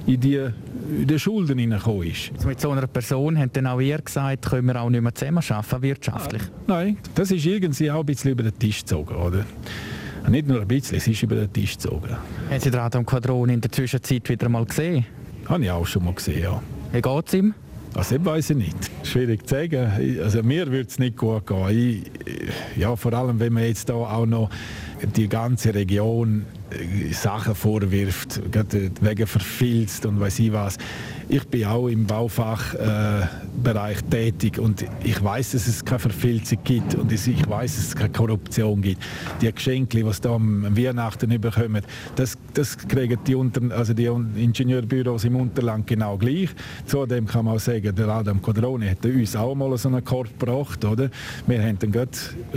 in 0.07 0.21
die, 0.21 0.37
in 0.37 1.07
die 1.07 1.19
Schulden 1.19 1.59
hineingekommen 1.59 2.09
ist. 2.09 2.33
Also 2.35 2.49
mit 2.49 2.61
so 2.61 2.71
einer 2.71 2.87
Person 2.87 3.39
hat 3.39 3.57
dann 3.57 3.67
auch 3.67 3.81
ihr 3.81 3.99
gesagt, 3.99 4.47
können 4.47 4.67
wir 4.67 4.81
auch 4.81 4.91
nicht 4.91 5.03
mehr 5.03 5.15
zusammen 5.15 5.43
arbeiten, 5.49 5.83
wirtschaftlich? 5.83 6.43
Äh, 6.43 6.47
nein, 6.67 6.97
das 7.15 7.31
ist 7.31 7.45
irgendwie 7.45 7.91
auch 7.91 8.01
ein 8.01 8.07
bisschen 8.07 8.33
über 8.33 8.43
den 8.43 8.59
Tisch 8.59 8.81
gezogen, 8.81 9.15
oder? 9.15 9.45
Nicht 10.29 10.49
nur 10.49 10.63
ein 10.63 10.69
bisschen, 10.69 10.97
es 10.97 11.07
ist 11.07 11.23
über 11.23 11.37
den 11.37 11.53
Tisch 11.53 11.75
gezogen. 11.75 12.17
Haben 12.51 12.61
Sie 12.61 12.71
den 12.71 12.81
Adam 12.81 13.05
Quadron 13.05 13.51
in 13.51 13.61
der 13.61 13.71
Zwischenzeit 13.71 14.29
wieder 14.29 14.49
mal 14.49 14.65
gesehen? 14.65 15.05
Habe 15.47 15.65
ich 15.65 15.71
auch 15.71 15.87
schon 15.87 16.05
mal 16.05 16.15
gesehen, 16.15 16.43
ja. 16.43 16.63
Wie 16.93 17.03
geht 17.03 17.27
es 17.27 17.35
ihm? 17.35 17.55
Also 17.95 18.19
das 18.19 18.27
weiß 18.27 18.51
ich 18.51 18.57
nicht. 18.57 18.77
Schwierig 19.05 19.47
zu 19.47 19.55
sagen. 19.55 20.21
Also 20.23 20.43
mir 20.43 20.67
würde 20.67 20.89
es 20.89 20.99
nicht 20.99 21.17
gut 21.17 21.47
gehen. 21.47 21.69
Ich, 21.69 22.77
ja, 22.77 22.97
vor 22.97 23.13
allem, 23.13 23.39
wenn 23.39 23.53
man 23.53 23.65
jetzt 23.65 23.89
da 23.89 23.95
auch 23.95 24.27
noch 24.27 24.51
die 25.17 25.29
ganze 25.29 25.75
Region 25.75 26.45
äh, 26.71 27.13
Sachen 27.13 27.55
vorwirft, 27.55 28.41
wegen 29.01 29.27
verfilzt 29.27 30.07
und 30.07 30.19
weiß 30.19 30.41
ich 30.41 30.53
was. 30.53 30.77
Ich 31.29 31.47
bin 31.49 31.65
auch 31.65 31.89
im 31.89 32.07
Baufachbereich 32.07 33.99
äh, 33.99 34.11
tätig 34.11 34.59
und 34.59 34.85
ich 35.03 35.23
weiß, 35.23 35.53
dass 35.53 35.67
es 35.67 35.85
keine 35.85 35.99
Verfilzung 35.99 36.59
gibt 36.65 36.95
und 36.95 37.11
ich 37.11 37.49
weiß, 37.49 37.77
dass 37.77 37.87
es 37.87 37.97
keine 37.97 38.11
Korruption 38.11 38.83
gibt. 38.83 39.03
Die 39.41 39.53
Geschenke, 39.53 40.03
die 40.03 40.11
da 40.21 40.35
am 40.35 40.77
Weihnachten 40.77 41.41
bekommen, 41.41 41.83
das, 42.17 42.37
das 42.53 42.77
kriegen 42.77 43.19
die, 43.27 43.35
Unter 43.35 43.75
also 43.75 43.95
die 43.95 44.05
Ingenieurbüros 44.05 45.25
im 45.25 45.37
Unterland 45.37 45.87
genau 45.87 46.19
gleich. 46.19 46.51
Zudem 46.87 47.27
kann 47.27 47.47
man 47.47 47.57
auch 47.57 47.61
sagen, 47.61 47.95
der 47.95 48.09
Adam 48.09 48.43
Quadroni 48.43 48.89
hat 48.89 49.05
uns 49.05 49.35
auch 49.35 49.55
mal 49.55 49.77
so 49.79 49.89
einen 49.89 50.05
Korb 50.05 50.39
gebracht. 50.39 50.85
Oder? 50.85 51.09
Wir 51.47 51.63
haben 51.63 51.79
ihn 51.83 52.09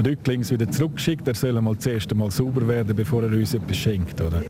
rücklings 0.05 0.51
wieder 0.51 0.69
zurückgeschickt. 0.69 1.27
Er 1.27 1.35
soll 1.35 1.59
mal 1.61 1.77
zuerst 1.77 2.11
einmal 2.11 2.31
sauber 2.31 2.67
werden, 2.67 2.95
bevor 2.95 3.23
er 3.23 3.31
uns 3.31 3.53
etwas 3.53 3.77
schenkt. 3.77 4.19
Oder? 4.19 4.43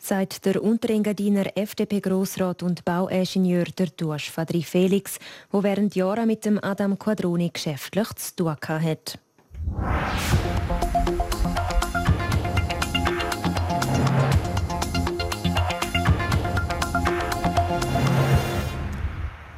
Sagt 0.00 0.46
der 0.46 0.62
Unterengadiner 0.62 1.56
FDP-Grossrat 1.56 2.62
und 2.62 2.84
Bauingenieur 2.84 3.64
der 3.64 3.88
Duasch 3.88 4.30
Fadri 4.30 4.62
Felix, 4.62 5.18
der 5.52 5.62
während 5.62 5.94
Jahren 5.94 6.26
mit 6.26 6.44
dem 6.44 6.58
Adam 6.62 6.98
Quadroni 6.98 7.50
geschäftlich 7.52 8.08
zu 8.14 8.36
tun 8.36 8.56
hat. 8.58 9.18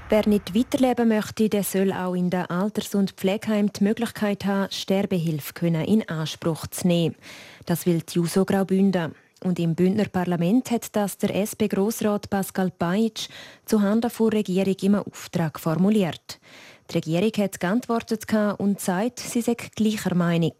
Wer 0.08 0.28
nicht 0.28 0.54
weiterleben 0.54 1.08
möchte, 1.08 1.49
der 1.49 1.62
soll 1.62 1.90
auch 1.90 2.14
in 2.14 2.28
der 2.28 2.50
Alters- 2.50 2.94
und 2.94 3.12
Pflegeheim 3.12 3.72
die 3.72 3.84
Möglichkeit 3.84 4.44
haben, 4.44 4.70
Sterbehilfe 4.70 5.66
in 5.66 6.06
Anspruch 6.06 6.66
zu 6.66 6.87
nehmen. 6.87 7.14
Das 7.64 7.87
will 7.87 8.02
die 8.02 8.16
JUSO 8.16 8.44
Graubünden. 8.44 9.14
Und 9.42 9.58
im 9.58 9.75
Bündner 9.75 10.04
Parlament 10.04 10.70
hat 10.70 10.94
das 10.94 11.18
der 11.18 11.34
SP-Grossrat 11.34 12.30
Pascal 12.30 12.70
Paitsch 12.70 13.28
zuhanden 13.66 14.11
der 14.16 14.32
Regierung 14.32 14.76
im 14.82 14.94
Auftrag 14.94 15.58
formuliert. 15.58 16.38
Die 16.90 16.94
Regierung 16.94 17.32
hat 17.38 17.58
geantwortet 17.58 18.25
und 18.58 18.80
sagt, 18.80 19.18
sie 19.18 19.40
sei 19.40 19.54
gleicher 19.54 20.14
Meinung. 20.14 20.54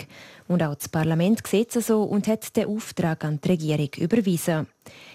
Und 0.49 0.63
auch 0.63 0.75
das 0.75 0.89
Parlament 0.89 1.47
sieht 1.47 1.77
es 1.77 1.87
so 1.87 2.03
und 2.03 2.27
hat 2.27 2.57
den 2.57 2.67
Auftrag 2.67 3.25
an 3.25 3.41
die 3.43 3.49
Regierung 3.51 3.91
überwiesen. 3.99 4.67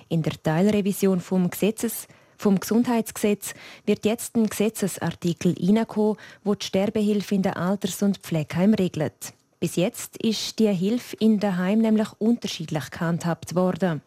In 0.10 0.22
der 0.22 0.42
Teilrevision 0.42 1.20
vom 1.20 1.50
Gesetzes 1.50 2.08
vom 2.38 2.60
Gesundheitsgesetz 2.60 3.56
wird 3.86 4.06
jetzt 4.06 4.36
ein 4.36 4.48
Gesetzesartikel 4.48 5.56
hineinkommen, 5.56 6.18
wo 6.44 6.54
die 6.54 6.66
Sterbehilfe 6.66 7.34
in 7.34 7.42
der 7.42 7.58
Alters- 7.58 8.04
und 8.04 8.20
Pflegeheim 8.20 8.76
regelt. 8.76 9.34
Bis 9.60 9.76
jetzt 9.76 10.18
ist 10.18 10.60
die 10.60 10.72
Hilfe 10.72 11.16
in 11.20 11.40
der 11.40 11.58
Heim 11.58 11.80
nämlich 11.80 12.10
unterschiedlich 12.20 12.92
gehandhabt 12.92 13.56
worden. 13.56 14.04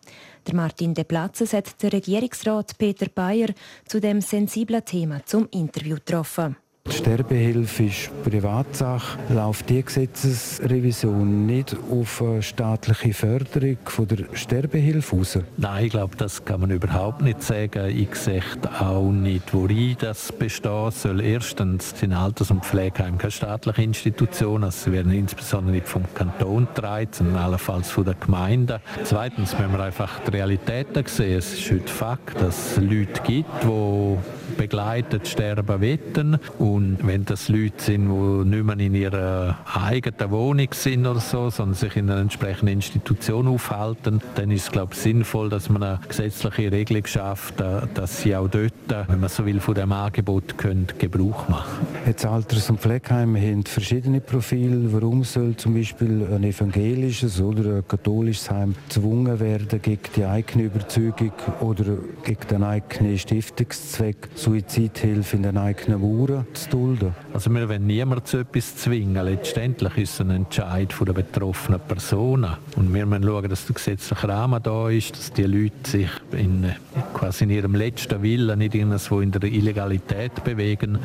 Der 0.46 0.54
Martin 0.54 0.94
De 0.94 1.02
Platzes 1.02 1.52
hat 1.52 1.82
der 1.82 1.92
Regierungsrat 1.92 2.78
Peter 2.78 3.08
Bayer 3.08 3.48
zu 3.84 4.00
dem 4.00 4.20
sensiblen 4.20 4.84
Thema 4.84 5.26
zum 5.26 5.48
Interview 5.50 5.96
getroffen. 5.96 6.56
Die 6.90 6.96
Sterbehilfe 6.96 7.84
ist 7.84 8.10
Privatsache. 8.24 9.16
Läuft 9.32 9.70
die 9.70 9.82
Gesetzesrevision 9.82 11.46
nicht 11.46 11.76
auf 11.88 12.20
eine 12.20 12.42
staatliche 12.42 13.14
Förderung 13.14 13.78
von 13.84 14.08
der 14.08 14.24
Sterbehilfe 14.32 15.16
raus? 15.16 15.38
Nein, 15.56 15.84
ich 15.84 15.92
glaube, 15.92 16.16
das 16.16 16.44
kann 16.44 16.60
man 16.60 16.70
überhaupt 16.72 17.22
nicht 17.22 17.42
sagen. 17.44 17.96
Ich 17.96 18.16
sehe 18.16 18.42
auch 18.80 19.12
nicht, 19.12 19.54
worin 19.54 19.96
das 20.00 20.32
bestehen 20.32 20.90
soll. 20.90 21.20
Erstens 21.20 21.98
sind 21.98 22.12
Alters- 22.12 22.50
und 22.50 22.64
Pflegeheime 22.64 23.18
keine 23.18 23.30
staatliche 23.30 23.82
Institution. 23.82 24.64
Also 24.64 24.86
sie 24.86 24.92
werden 24.92 25.12
insbesondere 25.12 25.76
nicht 25.76 25.86
vom 25.88 26.02
Kanton 26.14 26.66
getragen, 26.74 27.08
sondern 27.12 27.36
allenfalls 27.36 27.88
von 27.90 28.04
der 28.04 28.14
Gemeinde. 28.14 28.80
Zweitens 29.04 29.56
müssen 29.56 29.72
wir 29.72 29.80
einfach 29.80 30.18
die 30.26 30.30
Realitäten 30.32 31.06
sehen. 31.06 31.38
Es 31.38 31.52
ist 31.52 31.70
heute 31.70 31.88
Fakt, 31.92 32.40
dass 32.40 32.72
es 32.72 32.82
Leute 32.82 33.22
gibt, 33.22 33.48
die 33.62 34.16
begleitet 34.56 35.28
sterben 35.28 35.80
wollen. 35.80 36.38
Und 36.58 36.79
wenn 37.02 37.24
das 37.24 37.48
Leute 37.48 37.74
sind, 37.78 38.08
die 38.08 38.48
nicht 38.48 38.64
mehr 38.64 38.78
in 38.78 38.94
ihrer 38.94 39.58
eigenen 39.74 40.30
Wohnung 40.30 40.68
sind 40.72 41.06
oder 41.06 41.20
so, 41.20 41.50
sondern 41.50 41.74
sich 41.74 41.96
in 41.96 42.10
einer 42.10 42.20
entsprechenden 42.20 42.74
Institution 42.74 43.48
aufhalten, 43.48 44.20
dann 44.34 44.50
ist 44.50 44.64
es 44.64 44.72
glaube 44.72 44.94
ich, 44.94 45.00
sinnvoll, 45.00 45.48
dass 45.48 45.68
man 45.68 45.82
eine 45.82 46.00
gesetzliche 46.06 46.72
Regelung 46.72 47.06
schafft, 47.06 47.60
äh, 47.60 47.82
dass 47.94 48.22
sie 48.22 48.34
auch 48.36 48.48
dort, 48.48 48.72
äh, 48.88 49.04
wenn 49.08 49.20
man 49.20 49.28
so 49.28 49.44
will, 49.46 49.60
von 49.60 49.74
dem 49.74 49.92
Angebot 49.92 50.58
können, 50.58 50.86
Gebrauch 50.98 51.48
machen 51.48 51.86
Jetzt 52.06 52.24
Alters- 52.24 52.70
und 52.70 52.80
Pflegeheime 52.80 53.40
haben 53.40 53.64
verschiedene 53.64 54.20
Profile. 54.20 54.92
Warum 54.92 55.24
soll 55.24 55.56
zum 55.56 55.74
Beispiel 55.74 56.26
ein 56.32 56.44
evangelisches 56.44 57.40
oder 57.40 57.76
ein 57.76 57.88
katholisches 57.88 58.50
Heim 58.50 58.74
gezwungen 58.88 59.38
werden, 59.38 59.82
gegen 59.82 60.02
die 60.16 60.24
eigene 60.24 60.64
Überzeugung 60.64 61.32
oder 61.60 61.84
gegen 62.24 62.46
den 62.50 62.62
eigenen 62.62 63.18
Stiftungszweck 63.18 64.28
Suizidhilfe 64.34 65.36
in 65.36 65.42
den 65.42 65.58
eigenen 65.58 66.00
Mauern 66.00 66.46
zu 66.64 66.70
dulden? 66.70 67.14
Also 67.32 67.50
wir 67.50 67.68
wollen 67.68 67.86
niemand 67.86 68.26
zu 68.26 68.38
etwas 68.38 68.76
zwingen. 68.76 69.24
Letztendlich 69.24 69.96
ist 69.96 70.14
es 70.14 70.20
ein 70.20 70.30
Entscheid 70.30 70.94
der 71.00 71.12
betroffenen 71.12 71.80
Personen. 71.80 72.56
Und 72.76 72.92
wir 72.92 73.06
müssen 73.06 73.24
schauen, 73.24 73.48
dass 73.48 73.66
der 73.66 73.74
gesetzliche 73.74 74.28
Rahmen 74.28 74.62
da 74.62 74.88
ist, 74.88 75.16
dass 75.16 75.32
die 75.32 75.44
Leute 75.44 75.90
sich 75.90 76.10
in, 76.32 76.72
quasi 77.14 77.44
in 77.44 77.50
ihrem 77.50 77.74
letzten 77.74 78.22
Willen 78.22 78.58
nicht 78.58 78.74
irgendwo 78.74 79.20
in 79.20 79.30
der 79.30 79.44
Illegalität 79.44 80.42
bewegen. 80.44 80.98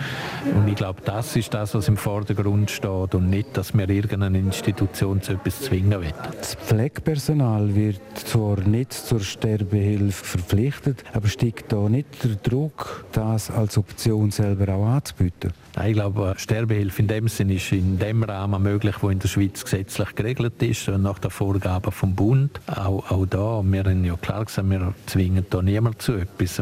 Und 0.56 0.68
ich 0.68 0.76
glaube, 0.76 1.02
das 1.06 1.36
ist 1.36 1.54
das, 1.54 1.74
was 1.76 1.88
im 1.88 1.98
Vordergrund 1.98 2.72
steht 2.72 3.16
und 3.16 3.30
nicht, 3.30 3.56
dass 3.58 3.74
wir 3.74 3.90
irgendeine 3.90 4.40
Institution 4.40 5.22
zu 5.22 5.34
etwas 5.34 5.62
zwingen 5.62 5.92
wollen. 5.92 6.14
Das 6.38 6.56
Pflegepersonal 6.56 7.76
wird 7.76 8.02
zwar 8.16 8.60
nicht 8.62 8.94
zur 8.94 9.20
Sterbehilfe 9.20 10.26
verpflichtet, 10.26 11.04
aber 11.14 11.28
steigt 11.28 11.72
da 11.72 11.88
nicht 11.90 12.24
der 12.24 12.36
Druck, 12.36 13.06
das 13.12 13.52
als 13.52 13.78
Option 13.78 14.32
selber 14.32 14.74
auch 14.74 14.86
anzubieten? 14.86 15.45
Ich 15.86 15.94
glaube, 15.94 16.34
Sterbehilfe 16.38 17.02
in 17.02 17.08
dem 17.08 17.28
Sinne 17.28 17.56
ist 17.56 17.72
in 17.72 18.00
dem 18.00 18.24
Rahmen 18.24 18.64
möglich, 18.64 18.96
wo 19.02 19.10
in 19.10 19.20
der 19.20 19.28
Schweiz 19.28 19.64
gesetzlich 19.64 20.16
geregelt 20.16 20.62
ist, 20.64 20.88
nach 20.88 21.20
den 21.20 21.32
Vorgaben 21.32 21.92
vom 21.92 22.16
Bund. 22.16 22.62
Auch, 22.68 23.12
auch 23.12 23.26
da, 23.26 23.62
wir 23.64 23.84
haben 23.84 24.06
ja 24.06 24.16
klar 24.16 24.46
gesagt, 24.46 24.70
wir 24.70 24.94
zwingen 25.06 25.46
da 25.50 25.62
niemand 25.62 26.02
zu 26.02 26.14
etwas. 26.14 26.62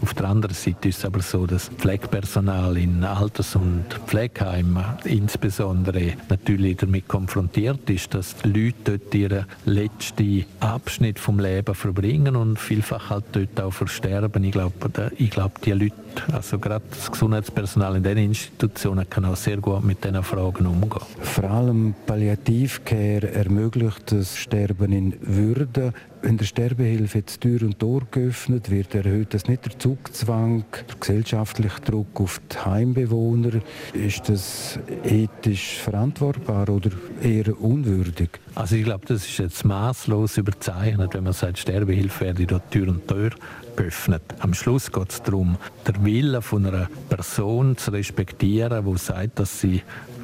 Auf 0.00 0.12
der 0.12 0.28
anderen 0.28 0.54
Seite 0.54 0.88
ist 0.88 0.98
es 0.98 1.04
aber 1.04 1.22
so, 1.22 1.46
dass 1.46 1.68
Pflegepersonal 1.68 2.76
in 2.76 3.04
Alters- 3.04 3.56
und 3.56 3.84
Pflegeheimen 4.06 4.84
insbesondere 5.04 6.14
natürlich 6.28 6.76
damit 6.76 7.08
konfrontiert 7.08 7.88
ist, 7.88 8.12
dass 8.12 8.36
die 8.36 8.48
Leute 8.48 8.98
dort 8.98 9.14
ihren 9.14 9.46
letzten 9.64 10.44
Abschnitt 10.60 11.18
vom 11.18 11.38
Leben 11.38 11.74
verbringen 11.74 12.36
und 12.36 12.58
vielfach 12.58 13.10
halt 13.10 13.24
dort 13.32 13.60
auch 13.60 13.72
versterben. 13.72 14.44
Ich 14.44 14.52
glaube, 14.52 15.12
ich 15.16 15.30
glaube 15.30 15.54
die 15.64 15.72
Leute, 15.72 15.94
also 16.32 16.58
gerade 16.58 16.84
das 16.90 17.10
Gesundheitspersonal 17.10 17.96
in 17.96 18.02
diesen 18.02 18.18
Institutionen 18.18 19.08
kann 19.08 19.24
auch 19.24 19.36
sehr 19.36 19.58
gut 19.58 19.84
mit 19.84 20.04
diesen 20.04 20.22
Fragen 20.22 20.66
umgehen. 20.66 21.02
Vor 21.20 21.50
allem 21.50 21.94
Palliativcare 22.06 23.32
ermöglicht 23.32 24.12
das 24.12 24.36
Sterben 24.36 24.92
in 24.92 25.14
Würde. 25.20 25.92
Wenn 26.22 26.38
der 26.38 26.46
Sterbehilfe 26.46 27.18
jetzt 27.18 27.42
Tür 27.42 27.62
und 27.62 27.78
Tor 27.78 28.02
geöffnet 28.10 28.70
wird, 28.70 28.94
erhöht 28.94 29.34
das 29.34 29.46
nicht 29.46 29.66
der 29.66 29.78
Zugzwang, 29.78 30.64
der 30.88 30.96
gesellschaftliche 30.98 31.80
Druck 31.82 32.18
auf 32.18 32.40
die 32.50 32.58
Heimbewohner. 32.64 33.60
Ist 33.92 34.30
das 34.30 34.78
ethisch 35.04 35.76
verantwortbar 35.80 36.70
oder 36.70 36.90
eher 37.22 37.60
unwürdig? 37.60 38.30
Also 38.54 38.76
ich 38.76 38.84
glaube, 38.84 39.04
das 39.06 39.26
ist 39.26 39.36
jetzt 39.36 39.66
maßlos 39.66 40.38
überzeichnet, 40.38 41.12
wenn 41.12 41.24
man 41.24 41.34
sagt, 41.34 41.58
Sterbehilfe 41.58 42.24
werde 42.24 42.46
durch 42.46 42.62
Tür 42.70 42.88
und 42.88 43.06
Tür 43.06 43.30
geöffnet. 43.76 44.22
Am 44.40 44.54
Schluss 44.54 44.90
geht 44.90 45.10
es 45.10 45.22
darum, 45.22 45.56
der 45.86 46.04
Wille 46.04 46.42
von 46.42 46.66
einer 46.66 46.88
Person 47.08 47.76
zu 47.76 47.90
respektieren, 47.90 48.84
die 48.84 48.98
sagt, 48.98 49.38
dass 49.38 49.60
sie 49.60 49.82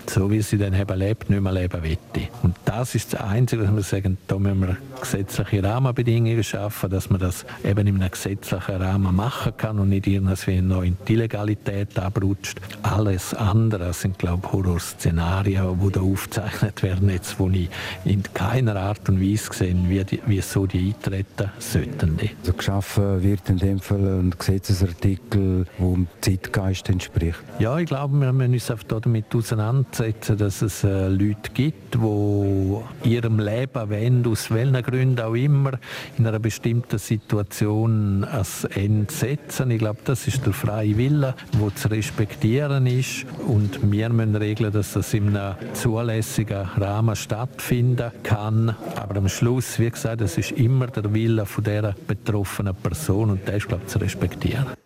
so 0.09 0.31
wie 0.31 0.43
sie 0.43 0.59
dann 0.59 0.75
eben 0.75 0.99
lebt, 0.99 1.31
nicht 1.31 1.41
mehr 1.41 1.53
leben 1.53 1.83
will. 1.83 1.99
Und 2.43 2.57
das 2.65 2.95
ist 2.95 3.13
das 3.13 3.21
Einzige, 3.21 3.65
was 3.65 3.75
wir 3.75 3.83
sagen, 3.83 4.19
da 4.27 4.39
müssen 4.39 4.61
wir 4.61 4.77
gesetzliche 5.01 5.63
Rahmenbedingungen 5.63 6.43
schaffen, 6.43 6.91
dass 6.91 7.11
man 7.11 7.21
das 7.21 7.45
eben 7.65 7.87
in 7.87 7.97
einem 7.97 8.11
gesetzlichen 8.11 8.77
Rahmen 8.77 9.15
machen 9.15 9.53
kann 9.57 9.79
und 9.79 9.89
nicht 9.89 10.07
irgendwie 10.07 10.61
noch 10.61 10.83
in 10.83 10.97
die 11.07 11.15
Illegalität 11.15 11.99
abrutscht. 11.99 12.61
Alles 12.83 13.35
andere 13.35 13.93
sind, 13.93 14.19
glaube 14.19 14.47
ich, 14.47 14.53
Horrorszenarien, 14.53 15.81
die 15.81 15.93
da 15.93 16.01
aufgezeichnet 16.01 16.83
werden, 16.83 17.09
jetzt, 17.11 17.39
wo 17.39 17.49
ich 17.49 17.69
in 18.05 18.23
keiner 18.35 18.77
Art 18.77 19.09
und 19.09 19.21
Weise 19.21 19.49
gesehen 19.49 19.89
wie, 19.89 20.05
die, 20.05 20.21
wie 20.27 20.41
so 20.41 20.67
die 20.67 20.95
eintreten 20.95 21.51
sollten. 21.59 22.19
Also 22.41 22.53
geschaffen 22.53 23.23
wird 23.23 23.49
in 23.49 23.59
dem 23.59 23.81
Fall 23.81 24.21
ein 24.21 24.35
Gesetzesartikel, 24.37 25.67
der 25.79 25.87
dem 25.87 26.07
Zeitgeist 26.21 26.89
entspricht? 26.89 27.39
Ja, 27.59 27.79
ich 27.79 27.87
glaube, 27.87 28.19
wir 28.21 28.33
müssen 28.33 28.55
uns 28.55 28.71
einfach 28.71 29.01
damit 29.01 29.35
auseinandersetzen, 29.35 29.90
dass 29.99 30.63
es 30.63 30.85
äh, 30.85 31.09
Leute 31.09 31.51
gibt, 31.53 31.95
die 31.95 33.09
ihrem 33.09 33.39
Leben 33.39 33.91
wollen, 33.91 34.27
aus 34.27 34.51
welchen 34.51 34.83
Gründen 34.83 35.21
auch 35.21 35.35
immer, 35.35 35.73
in 36.19 36.27
einer 36.27 36.39
bestimmten 36.39 36.99
Situation 36.99 38.25
ein 38.25 38.47
Ende 38.75 39.13
setzen. 39.13 39.71
Ich 39.71 39.79
glaube, 39.79 40.01
das 40.05 40.27
ist 40.27 40.45
der 40.47 40.53
freie 40.53 40.97
Wille, 40.97 41.35
der 41.53 41.75
zu 41.75 41.89
respektieren 41.89 42.87
ist. 42.87 43.27
Und 43.47 43.91
wir 43.91 44.09
müssen 44.11 44.37
regeln, 44.37 44.73
dass 44.73 44.93
das 44.93 45.13
in 45.15 45.37
einem 45.37 45.57
zulässigen 45.75 46.69
Rahmen 46.77 47.17
stattfinden 47.17 48.13
kann. 48.23 48.77
Aber 48.97 49.17
am 49.17 49.29
Schluss, 49.29 49.79
wie 49.79 49.91
gesagt, 49.91 50.21
es 50.21 50.39
ist 50.39 50.53
immer 50.53 50.87
der 50.87 51.13
Wille 51.13 51.47
von 51.47 51.65
der 51.65 51.95
betroffenen 52.07 52.75
Person 52.75 53.31
und 53.31 53.49
der 53.49 53.57
ist, 53.57 53.69
glaube 53.69 53.83
ich, 53.87 53.93
zu 53.93 53.99
respektieren. 53.99 54.80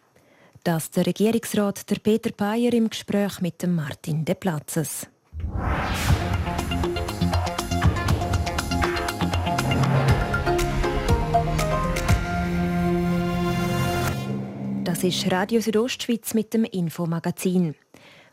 Das 0.64 0.90
der 0.90 1.04
Regierungsrat 1.04 1.90
der 1.90 1.96
Peter 1.96 2.30
Payer 2.30 2.72
im 2.72 2.88
Gespräch 2.88 3.42
mit 3.42 3.62
dem 3.62 3.74
Martin 3.74 4.24
De 4.24 4.34
Platzes. 4.34 5.06
Das 14.84 15.04
ist 15.04 15.30
Radio 15.30 15.60
Südostschweiz 15.60 16.32
mit 16.32 16.54
dem 16.54 16.64
Infomagazin. 16.64 17.74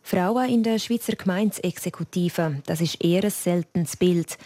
Frauen 0.02 0.50
in 0.50 0.64
der 0.64 0.80
Schweizer 0.80 1.18
Gemeinsexekutive, 1.18 2.62
das 2.66 2.80
ist 2.80 3.04
eher 3.04 3.26
ein 3.26 3.30
seltenes 3.30 3.98
Bild. 3.98 4.38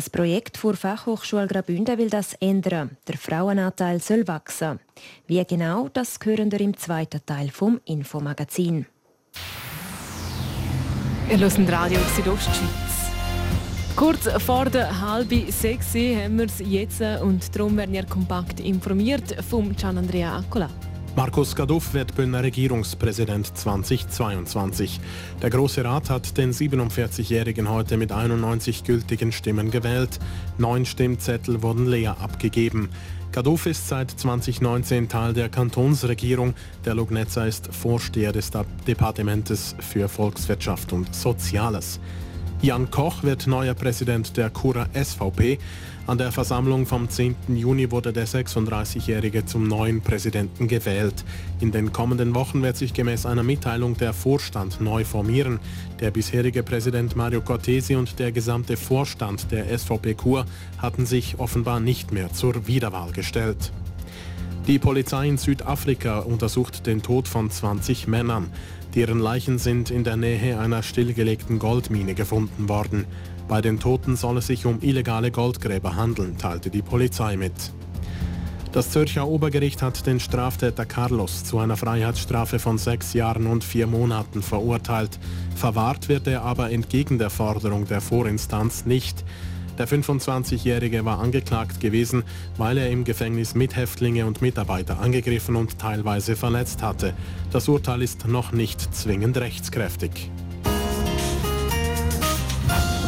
Ein 0.00 0.12
Projekt 0.12 0.58
der 0.64 0.76
Fachhochschule 0.76 1.46
Graubünden 1.46 1.98
will 1.98 2.08
das 2.08 2.32
ändern. 2.40 2.96
Der 3.06 3.18
Frauenanteil 3.18 4.00
soll 4.00 4.26
wachsen. 4.26 4.80
Wie 5.26 5.44
genau, 5.44 5.90
das 5.92 6.18
hören 6.24 6.50
wir 6.50 6.60
im 6.62 6.74
zweiten 6.74 7.20
Teil 7.26 7.50
vom 7.50 7.78
Infomagazin. 7.84 8.86
Ihr 11.30 11.38
hört 11.38 11.70
Radio 11.70 12.00
Südostschweiz. 12.16 13.10
Kurz 13.94 14.26
vor 14.42 14.70
der 14.70 15.02
halben 15.02 15.52
sechs 15.52 15.94
haben 15.94 16.38
wir 16.38 16.46
es 16.46 16.60
jetzt 16.60 17.02
und 17.22 17.54
darum 17.54 17.76
werden 17.76 17.92
wir 17.92 18.06
kompakt 18.06 18.58
informiert 18.58 19.36
vom 19.50 19.76
Gian 19.76 19.98
Andrea 19.98 20.38
Accola. 20.38 20.70
Markus 21.16 21.56
Gaduff 21.56 21.92
wird 21.92 22.14
Bündner 22.14 22.44
Regierungspräsident 22.44 23.56
2022. 23.56 25.00
Der 25.42 25.50
Große 25.50 25.84
Rat 25.84 26.08
hat 26.08 26.38
den 26.38 26.52
47-Jährigen 26.52 27.68
heute 27.68 27.96
mit 27.96 28.12
91 28.12 28.84
gültigen 28.84 29.32
Stimmen 29.32 29.72
gewählt. 29.72 30.20
Neun 30.56 30.86
Stimmzettel 30.86 31.62
wurden 31.62 31.86
leer 31.86 32.16
abgegeben. 32.20 32.90
Gaduff 33.32 33.66
ist 33.66 33.88
seit 33.88 34.12
2019 34.12 35.08
Teil 35.08 35.32
der 35.34 35.48
Kantonsregierung. 35.48 36.54
Der 36.84 36.94
Lugnetzer 36.94 37.46
ist 37.46 37.74
Vorsteher 37.74 38.32
des 38.32 38.52
Departementes 38.86 39.74
für 39.80 40.08
Volkswirtschaft 40.08 40.92
und 40.92 41.12
Soziales. 41.14 41.98
Jan 42.62 42.90
Koch 42.90 43.22
wird 43.22 43.46
neuer 43.46 43.72
Präsident 43.72 44.36
der 44.36 44.50
Cura 44.50 44.86
SVP. 44.92 45.58
An 46.06 46.18
der 46.18 46.30
Versammlung 46.30 46.84
vom 46.84 47.08
10. 47.08 47.34
Juni 47.56 47.90
wurde 47.90 48.12
der 48.12 48.26
36-Jährige 48.26 49.46
zum 49.46 49.66
neuen 49.66 50.02
Präsidenten 50.02 50.68
gewählt. 50.68 51.24
In 51.60 51.72
den 51.72 51.90
kommenden 51.90 52.34
Wochen 52.34 52.62
wird 52.62 52.76
sich 52.76 52.92
gemäß 52.92 53.24
einer 53.24 53.42
Mitteilung 53.42 53.96
der 53.96 54.12
Vorstand 54.12 54.78
neu 54.78 55.06
formieren. 55.06 55.58
Der 56.00 56.10
bisherige 56.10 56.62
Präsident 56.62 57.16
Mario 57.16 57.40
Cortesi 57.40 57.96
und 57.96 58.18
der 58.18 58.30
gesamte 58.30 58.76
Vorstand 58.76 59.50
der 59.50 59.78
SVP 59.78 60.12
Kur 60.12 60.44
hatten 60.76 61.06
sich 61.06 61.38
offenbar 61.38 61.80
nicht 61.80 62.12
mehr 62.12 62.30
zur 62.30 62.66
Wiederwahl 62.66 63.12
gestellt. 63.12 63.72
Die 64.66 64.78
Polizei 64.78 65.26
in 65.26 65.38
Südafrika 65.38 66.18
untersucht 66.18 66.86
den 66.86 67.00
Tod 67.02 67.26
von 67.26 67.50
20 67.50 68.06
Männern. 68.06 68.50
Deren 68.94 69.20
Leichen 69.20 69.58
sind 69.58 69.90
in 69.90 70.02
der 70.02 70.16
Nähe 70.16 70.58
einer 70.58 70.82
stillgelegten 70.82 71.60
Goldmine 71.60 72.14
gefunden 72.14 72.68
worden. 72.68 73.06
Bei 73.46 73.60
den 73.60 73.78
Toten 73.78 74.16
soll 74.16 74.38
es 74.38 74.48
sich 74.48 74.66
um 74.66 74.78
illegale 74.80 75.30
Goldgräber 75.30 75.94
handeln, 75.94 76.36
teilte 76.38 76.70
die 76.70 76.82
Polizei 76.82 77.36
mit. 77.36 77.52
Das 78.72 78.90
Zürcher 78.90 79.26
Obergericht 79.26 79.82
hat 79.82 80.06
den 80.06 80.20
Straftäter 80.20 80.86
Carlos 80.86 81.44
zu 81.44 81.58
einer 81.58 81.76
Freiheitsstrafe 81.76 82.58
von 82.58 82.78
sechs 82.78 83.14
Jahren 83.14 83.46
und 83.46 83.64
vier 83.64 83.86
Monaten 83.88 84.42
verurteilt. 84.42 85.18
Verwahrt 85.56 86.08
wird 86.08 86.26
er 86.28 86.42
aber 86.42 86.70
entgegen 86.70 87.18
der 87.18 87.30
Forderung 87.30 87.86
der 87.86 88.00
Vorinstanz 88.00 88.86
nicht. 88.86 89.24
Der 89.78 89.88
25-Jährige 89.88 91.04
war 91.04 91.20
angeklagt 91.20 91.80
gewesen, 91.80 92.24
weil 92.56 92.78
er 92.78 92.90
im 92.90 93.04
Gefängnis 93.04 93.54
Mithäftlinge 93.54 94.26
und 94.26 94.42
Mitarbeiter 94.42 95.00
angegriffen 95.00 95.56
und 95.56 95.78
teilweise 95.78 96.36
verletzt 96.36 96.82
hatte. 96.82 97.14
Das 97.52 97.68
Urteil 97.68 98.02
ist 98.02 98.26
noch 98.26 98.52
nicht 98.52 98.94
zwingend 98.94 99.36
rechtskräftig. 99.38 100.30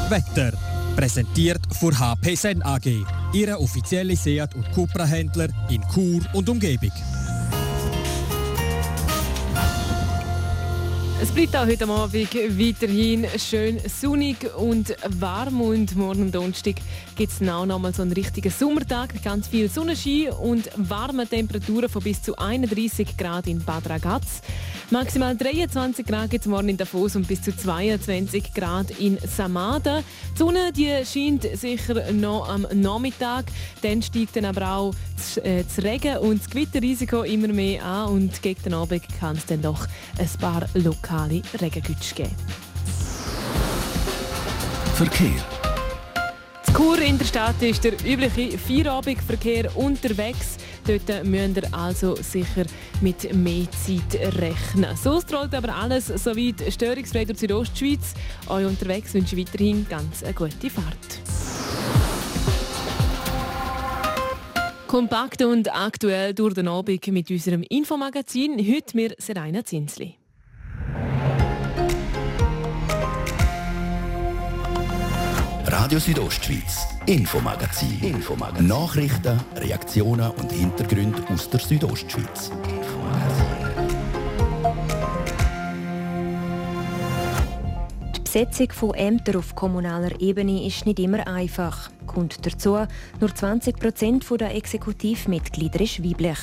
Wetter 0.09 0.53
präsentiert 0.97 1.61
von 1.81 1.99
HP 1.99 2.35
Sen 2.35 2.63
AG, 2.63 3.05
Ihre 3.33 3.59
offizielle 3.59 4.15
Seat- 4.15 4.55
und 4.55 4.71
Cupra-Händler 4.73 5.49
in 5.71 5.83
Chur 5.95 6.21
und 6.35 6.49
Umgebung. 6.49 6.93
Es 11.23 11.31
bleibt 11.31 11.55
auch 11.55 11.67
heute 11.67 11.89
Abend 11.89 12.35
weiterhin 12.35 13.29
schön 13.39 13.79
sonnig 13.89 14.39
und 14.57 14.97
warm 15.21 15.61
und 15.61 15.95
morgen 15.95 16.33
Donnerstag 16.33 16.75
gibt 17.15 17.31
es 17.33 17.49
auch 17.49 17.65
noch 17.65 17.79
mal 17.79 17.95
so 17.95 18.03
einen 18.03 18.11
richtigen 18.11 18.51
Sommertag, 18.51 19.23
ganz 19.23 19.47
viel 19.47 19.71
Sonnenschein 19.71 20.31
und 20.31 20.69
warme 20.75 21.29
Temperaturen 21.29 21.89
von 21.89 22.03
bis 22.03 22.23
zu 22.23 22.37
31 22.37 23.17
Grad 23.17 23.47
in 23.47 23.65
Bad 23.65 23.89
Ragaz. 23.89 24.43
Maximal 24.93 25.35
23 25.35 26.05
Grad 26.05 26.29
gibt 26.29 26.45
es 26.45 26.51
morgen 26.51 26.69
in 26.69 26.77
Davos 26.77 27.17
und 27.17 27.27
bis 27.27 27.41
zu 27.41 27.57
22 27.57 28.53
Grad 28.53 28.91
in 29.01 29.17
Samada. 29.27 30.03
Die 30.35 30.39
Sonne 30.39 30.71
die 30.71 30.93
scheint 31.07 31.45
sicher 31.59 32.13
noch 32.13 32.47
am 32.47 32.67
Nachmittag, 32.75 33.47
dann 33.81 34.03
steigt 34.03 34.37
dann 34.37 34.45
aber 34.45 34.71
auch 34.71 34.95
das, 35.17 35.39
äh, 35.39 35.65
das 35.65 35.83
Regen 35.83 36.19
und 36.19 36.41
das 36.41 36.51
Gewitterrisiko 36.51 37.23
immer 37.23 37.49
mehr 37.49 37.83
an 37.83 38.11
und 38.11 38.43
gegen 38.43 38.63
den 38.65 38.75
Abend 38.75 39.03
kann 39.19 39.35
es 39.35 39.47
dann 39.47 39.63
doch 39.63 39.87
ein 40.19 40.29
paar 40.39 40.67
lokale 40.75 41.41
Regengütsch 41.59 42.15
geben. 42.15 42.37
Verkehr. 44.97 45.43
Chur 46.77 46.99
in 47.01 47.17
der 47.17 47.25
Stadt 47.25 47.63
ist 47.63 47.83
der 47.83 47.95
übliche 48.05 48.59
Feierabendverkehr 48.59 49.75
unterwegs. 49.75 50.59
Dort 50.87 51.25
müsst 51.25 51.57
ihr 51.57 51.75
also 51.75 52.17
sicher 52.17 52.65
mit 53.01 53.35
mehr 53.35 53.67
Zeit 53.71 54.41
rechnen. 54.41 54.97
So 54.97 55.21
rollt 55.33 55.55
aber 55.55 55.75
alles 55.75 56.07
soweit 56.07 56.73
störungsfrei 56.73 57.25
durch 57.25 57.39
Südostschweiz. 57.39 58.15
Euch 58.49 58.67
unterwegs 58.67 59.15
wünsche 59.15 59.37
ich 59.37 59.47
weiterhin 59.47 59.87
ganz 59.89 60.23
eine 60.23 60.35
gute 60.35 60.71
Fahrt. 60.71 61.21
Kompakt 64.89 65.41
und 65.43 65.75
aktuell 65.75 66.35
durch 66.35 66.55
den 66.55 66.69
Abend 66.69 67.07
mit 67.07 67.31
unserem 67.31 67.63
Infomagazin. 67.63 68.59
Heute 68.59 68.95
mir 68.95 69.15
Serena 69.19 69.65
Zinsli. 69.65 70.22
Radio 75.83 75.99
Südostschweiz, 75.99 76.87
Infomagazin. 77.07 77.99
Infomagazin. 78.03 78.69
Nachrichten, 78.69 79.41
Reaktionen 79.57 80.31
und 80.31 80.53
Hintergründe 80.53 81.21
aus 81.29 81.51
der 81.51 81.59
Südostschweiz. 81.59 82.53
Die 88.15 88.21
Besetzung 88.21 88.71
von 88.71 88.95
Ämtern 88.95 89.39
auf 89.39 89.57
kommunaler 89.57 90.21
Ebene 90.21 90.65
ist 90.65 90.87
nicht 90.87 91.01
immer 91.01 91.27
einfach. 91.27 91.91
Kommt 92.07 92.47
dazu, 92.47 92.87
nur 93.19 93.35
20 93.35 93.77
Prozent 93.77 94.25
der 94.41 94.55
Exekutivmitglieder 94.55 95.81
ist 95.81 96.05
weiblich. 96.05 96.39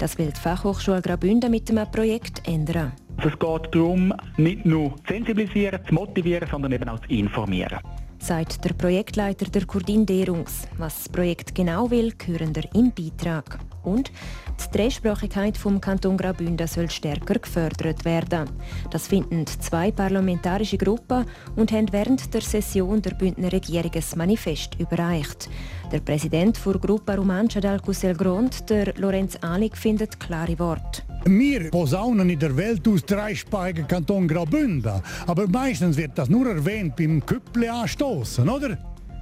Das 0.00 0.18
will 0.18 0.32
die 0.32 0.40
Fachhochschule 0.40 1.00
Graubünden 1.00 1.52
mit 1.52 1.70
einem 1.70 1.88
Projekt 1.92 2.42
ändern. 2.48 2.90
Also 3.18 3.28
es 3.28 3.38
geht 3.38 3.72
darum, 3.72 4.12
nicht 4.36 4.66
nur 4.66 4.96
zu 4.96 5.02
sensibilisieren, 5.14 5.78
zu 5.86 5.94
motivieren, 5.94 6.48
sondern 6.50 6.72
eben 6.72 6.88
auch 6.88 6.98
zu 6.98 7.08
informieren 7.10 7.78
sagt 8.22 8.64
der 8.64 8.74
Projektleiter 8.74 9.46
der 9.46 9.66
Kurdin 9.66 10.06
Derungs. 10.06 10.68
Was 10.78 10.96
das 10.96 11.08
Projekt 11.08 11.54
genau 11.54 11.90
will, 11.90 12.12
hören 12.24 12.54
wir 12.54 12.64
im 12.74 12.92
Beitrag. 12.92 13.58
Und 13.82 14.12
die 14.58 14.76
Dreisprachigkeit 14.76 15.56
vom 15.56 15.80
Kanton 15.80 16.16
Graubünden 16.16 16.66
soll 16.66 16.90
stärker 16.90 17.38
gefördert 17.38 18.04
werden. 18.04 18.50
Das 18.90 19.06
finden 19.06 19.46
zwei 19.46 19.90
parlamentarische 19.90 20.78
Gruppen 20.78 21.24
und 21.56 21.72
haben 21.72 21.92
während 21.92 22.32
der 22.34 22.42
Session 22.42 23.00
der 23.00 23.14
Bündner 23.14 23.52
Regierung 23.52 23.92
ein 23.94 24.04
Manifest 24.16 24.76
überreicht. 24.78 25.48
Der 25.92 26.00
Präsident 26.00 26.60
der 26.64 26.74
Gruppe 26.74 27.16
Romancia 27.16 27.60
d'Alcusel 27.60 28.14
Grond, 28.14 28.68
der 28.68 28.94
Lorenz 28.96 29.36
Ahlig, 29.40 29.76
findet 29.76 30.20
klare 30.20 30.58
Worte. 30.58 31.02
Wir 31.24 31.70
posaunen 31.70 32.30
in 32.30 32.38
der 32.38 32.56
Welt 32.56 32.86
aus 32.88 33.04
dreisprachigen 33.04 33.86
Kanton 33.86 34.26
Graubünden, 34.26 35.02
aber 35.26 35.46
meistens 35.48 35.96
wird 35.96 36.12
das 36.16 36.28
nur 36.28 36.46
erwähnt 36.46 36.96
beim 36.96 37.24
Küpple 37.24 37.70
anstoßen, 37.72 38.48
oder? 38.48 38.78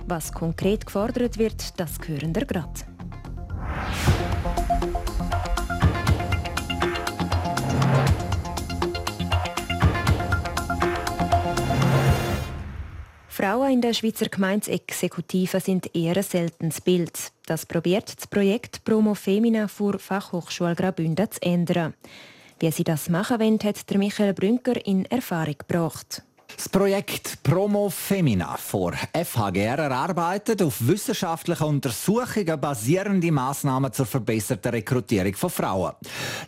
Was 0.06 0.32
konkret 0.32 0.86
gefordert 0.86 1.38
wird, 1.38 1.78
das 1.78 1.98
hören 2.06 2.34
wir 2.34 2.44
gerade. 2.44 2.97
Frauen 13.38 13.70
in 13.70 13.80
der 13.80 13.94
Schweizer 13.94 14.28
Gemeinsexekutive 14.28 15.60
sind 15.60 15.94
eher 15.94 16.16
ein 16.16 16.22
seltenes 16.24 16.80
Bild. 16.80 17.30
Das 17.46 17.66
probiert 17.66 18.16
das 18.16 18.26
Projekt 18.26 18.82
Promo 18.82 19.14
Femina 19.14 19.68
vor 19.68 20.00
Fachhochschule 20.00 20.74
Graubünden 20.74 21.30
zu 21.30 21.40
ändern. 21.42 21.94
Wie 22.58 22.72
sie 22.72 22.82
das 22.82 23.08
machen 23.08 23.38
wollen, 23.38 23.60
hat 23.62 23.88
der 23.88 23.98
Michael 23.98 24.34
Brünker 24.34 24.84
in 24.84 25.04
Erfahrung 25.04 25.54
gebracht. 25.56 26.24
Das 26.58 26.68
Projekt 26.68 27.44
Promo 27.44 27.88
Femina 27.88 28.56
vor 28.56 28.92
FHGR 28.92 29.78
erarbeitet 29.78 30.60
auf 30.60 30.84
wissenschaftlichen 30.84 31.62
Untersuchungen 31.62 32.60
basierende 32.60 33.30
Maßnahmen 33.30 33.92
zur 33.92 34.06
verbesserten 34.06 34.72
Rekrutierung 34.72 35.34
von 35.34 35.50
Frauen. 35.50 35.92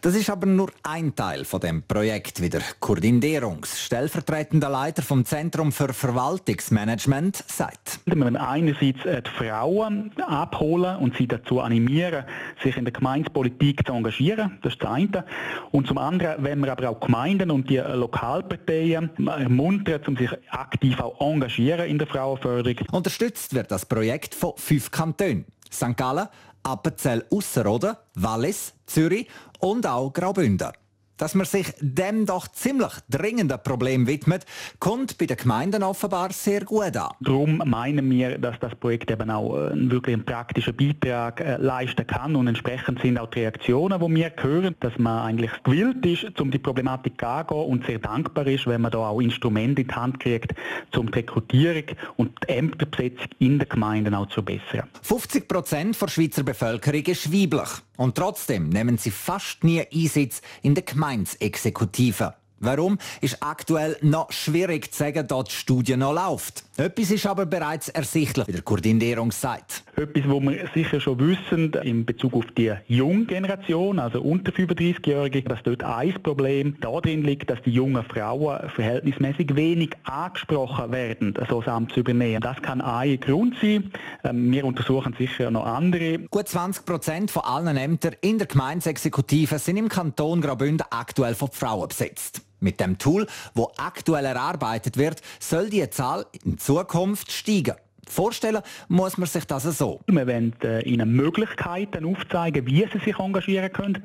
Das 0.00 0.16
ist 0.16 0.28
aber 0.28 0.46
nur 0.46 0.72
ein 0.82 1.14
Teil 1.14 1.44
von 1.44 1.60
dem 1.60 1.84
Projekt, 1.84 2.42
wie 2.42 2.50
der 2.50 2.62
Kurdin 2.80 3.20
Derungs, 3.20 3.80
stellvertretender 3.80 4.68
Leiter 4.68 5.02
vom 5.02 5.24
Zentrum 5.24 5.70
für 5.70 5.92
Verwaltungsmanagement, 5.92 7.44
sagt. 7.46 8.00
Wir 8.04 8.16
müssen 8.16 8.36
einerseits 8.36 9.04
äh, 9.04 9.22
die 9.22 9.30
Frauen 9.30 10.10
abholen 10.26 10.96
und 10.96 11.16
sie 11.18 11.28
dazu 11.28 11.60
animieren, 11.60 12.24
sich 12.64 12.76
in 12.76 12.84
der 12.84 12.92
Gemeindepolitik 12.92 13.86
zu 13.86 13.92
engagieren. 13.92 14.58
Das 14.62 14.72
ist 14.72 14.82
das 14.82 14.90
eine. 14.90 15.24
Und 15.70 15.86
zum 15.86 15.98
anderen 15.98 16.42
wenn 16.42 16.58
wir 16.58 16.72
aber 16.72 16.90
auch 16.90 16.98
Gemeinden 16.98 17.52
und 17.52 17.70
die 17.70 17.76
Lokalparteien 17.76 19.10
ermuntern, 19.24 19.99
um 20.08 20.16
sich 20.16 20.30
aktiv 20.50 20.98
auch 21.00 21.20
engagieren 21.20 21.88
in 21.88 21.98
der 21.98 22.06
Frauenförderung. 22.06 22.86
Unterstützt 22.92 23.54
wird 23.54 23.70
das 23.70 23.86
Projekt 23.86 24.34
von 24.34 24.52
fünf 24.56 24.90
Kantonen. 24.90 25.44
St. 25.72 25.96
Gallen, 25.96 26.28
Appenzell 26.62 27.24
Ausserrhoden, 27.30 27.96
Wallis, 28.14 28.74
Zürich 28.86 29.28
und 29.60 29.86
auch 29.86 30.12
Graubünden. 30.12 30.72
Dass 31.20 31.34
man 31.34 31.44
sich 31.44 31.66
dem 31.80 32.24
doch 32.24 32.48
ziemlich 32.48 32.92
dringenden 33.10 33.62
Problem 33.62 34.06
widmet, 34.06 34.46
kommt 34.78 35.18
bei 35.18 35.26
den 35.26 35.36
Gemeinden 35.36 35.82
offenbar 35.82 36.32
sehr 36.32 36.64
gut 36.64 36.96
an. 36.96 37.10
Darum 37.20 37.58
meinen 37.66 38.10
wir, 38.10 38.38
dass 38.38 38.58
das 38.58 38.74
Projekt 38.74 39.10
eben 39.10 39.30
auch 39.30 39.54
äh, 39.54 39.72
einen 39.72 39.90
wirklich 39.90 40.14
einen 40.14 40.24
praktischen 40.24 40.74
Beitrag 40.74 41.40
äh, 41.40 41.56
leisten 41.58 42.06
kann 42.06 42.36
und 42.36 42.46
entsprechend 42.46 43.02
sind 43.02 43.18
auch 43.18 43.28
die 43.28 43.40
Reaktionen, 43.40 44.00
die 44.00 44.14
wir 44.14 44.32
hören, 44.38 44.74
dass 44.80 44.96
man 44.96 45.26
eigentlich 45.26 45.50
gewillt 45.62 46.06
ist, 46.06 46.40
um 46.40 46.50
die 46.50 46.58
Problematik 46.58 47.22
anzugehen 47.22 47.66
und 47.66 47.84
sehr 47.84 47.98
dankbar 47.98 48.46
ist, 48.46 48.66
wenn 48.66 48.80
man 48.80 48.90
da 48.90 49.00
auch 49.00 49.20
Instrumente 49.20 49.82
in 49.82 49.88
die 49.88 49.94
Hand 49.94 50.20
kriegt, 50.20 50.54
um 50.96 51.10
die 51.10 51.18
Rekrutierung 51.18 51.84
und 52.16 52.32
die 52.44 52.48
Ämterbesetzung 52.48 53.28
in 53.40 53.58
den 53.58 53.68
Gemeinden 53.68 54.14
auch 54.14 54.28
zu 54.28 54.42
verbessern. 54.42 54.88
50 55.02 55.46
Prozent 55.46 56.00
der 56.00 56.08
Schweizer 56.08 56.44
Bevölkerung 56.44 57.02
ist 57.02 57.30
weiblich. 57.30 57.68
Und 58.00 58.14
trotzdem 58.14 58.70
nehmen 58.70 58.96
sie 58.96 59.10
fast 59.10 59.62
nie 59.62 59.82
Einsitz 59.92 60.40
in 60.62 60.74
der 61.10 61.16
Gemeinsexekutive. 61.16 62.39
Warum 62.62 62.98
ist 63.22 63.42
aktuell 63.42 63.96
noch 64.02 64.30
schwierig 64.32 64.92
zu 64.92 64.98
sagen, 64.98 65.26
da 65.26 65.42
die 65.42 65.50
Studie 65.50 65.96
noch 65.96 66.12
läuft. 66.12 66.62
Etwas 66.76 67.10
ist 67.10 67.26
aber 67.26 67.46
bereits 67.46 67.88
ersichtlich, 67.88 68.46
wie 68.48 68.52
der 68.52 68.60
Koordinierung 68.60 69.32
sagt. 69.32 69.82
Etwas, 69.96 70.24
was 70.26 70.42
wir 70.42 70.68
sicher 70.74 71.00
schon 71.00 71.18
wissen 71.20 71.72
in 71.82 72.04
Bezug 72.04 72.34
auf 72.34 72.44
die 72.58 72.72
junge 72.86 73.24
Generation, 73.24 73.98
also 73.98 74.20
unter 74.20 74.52
35-Jährige, 74.52 75.42
dass 75.42 75.62
dort 75.62 75.82
ein 75.82 76.22
Problem 76.22 76.76
darin 76.82 77.22
liegt, 77.22 77.48
dass 77.48 77.62
die 77.62 77.70
jungen 77.70 78.04
Frauen 78.04 78.68
verhältnismäßig 78.70 79.56
wenig 79.56 79.92
angesprochen 80.04 80.92
werden, 80.92 81.34
so 81.48 81.62
das 81.62 81.68
Amt 81.72 81.92
zu 81.92 82.00
übernehmen. 82.00 82.42
Das 82.42 82.60
kann 82.60 82.82
ein 82.82 83.20
Grund 83.20 83.56
sein. 83.60 83.90
Ähm, 84.22 84.52
wir 84.52 84.66
untersuchen 84.66 85.14
sicher 85.18 85.50
noch 85.50 85.64
andere. 85.64 86.18
Gut 86.30 86.48
20 86.48 86.84
Prozent 86.84 87.30
von 87.30 87.42
allen 87.44 87.78
Ämtern 87.78 88.16
in 88.20 88.36
der 88.36 88.46
Gemeinsexekutive 88.46 89.58
sind 89.58 89.78
im 89.78 89.88
Kanton 89.88 90.42
Graubünden 90.42 90.86
aktuell 90.90 91.34
von 91.34 91.50
Frauen 91.50 91.88
besetzt. 91.88 92.42
Mit 92.60 92.80
dem 92.80 92.98
Tool, 92.98 93.26
wo 93.54 93.72
aktuell 93.76 94.24
erarbeitet 94.24 94.96
wird, 94.96 95.22
soll 95.38 95.70
die 95.70 95.88
Zahl 95.90 96.26
in 96.44 96.58
Zukunft 96.58 97.32
steigen. 97.32 97.74
Vorstellen 98.10 98.60
muss 98.88 99.18
man 99.18 99.28
sich 99.28 99.44
das 99.44 99.62
so. 99.62 100.00
Wir 100.08 100.26
wollen 100.26 100.52
äh, 100.64 100.82
ihnen 100.82 101.12
Möglichkeiten 101.12 102.04
aufzeigen, 102.04 102.66
wie 102.66 102.84
sie 102.92 102.98
sich 103.04 103.18
engagieren 103.20 103.72
können. 103.72 104.02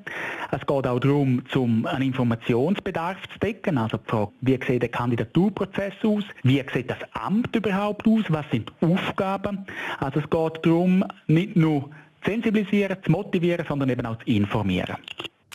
Es 0.52 0.60
geht 0.60 0.70
auch 0.70 1.00
darum, 1.00 1.42
zum 1.50 1.88
einen 1.88 2.04
Informationsbedarf 2.04 3.18
zu 3.34 3.40
decken. 3.40 3.80
Also 3.80 3.98
die 3.98 4.08
Frage, 4.08 4.32
wie 4.42 4.60
sieht 4.68 4.84
der 4.84 4.90
Kandidaturprozess 4.90 5.94
aus? 6.04 6.24
Wie 6.44 6.64
sieht 6.72 6.92
das 6.92 7.00
Amt 7.14 7.56
überhaupt 7.56 8.08
aus? 8.08 8.26
Was 8.30 8.46
sind 8.52 8.72
die 8.80 8.86
Aufgaben? 8.86 9.66
Also 10.00 10.20
es 10.20 10.30
geht 10.30 10.66
darum, 10.66 11.04
nicht 11.26 11.56
nur 11.56 11.90
zu 12.24 12.32
sensibilisieren, 12.32 12.98
zu 13.04 13.12
motivieren, 13.12 13.66
sondern 13.68 13.90
eben 13.90 14.06
auch 14.06 14.20
zu 14.20 14.26
informieren. 14.26 14.98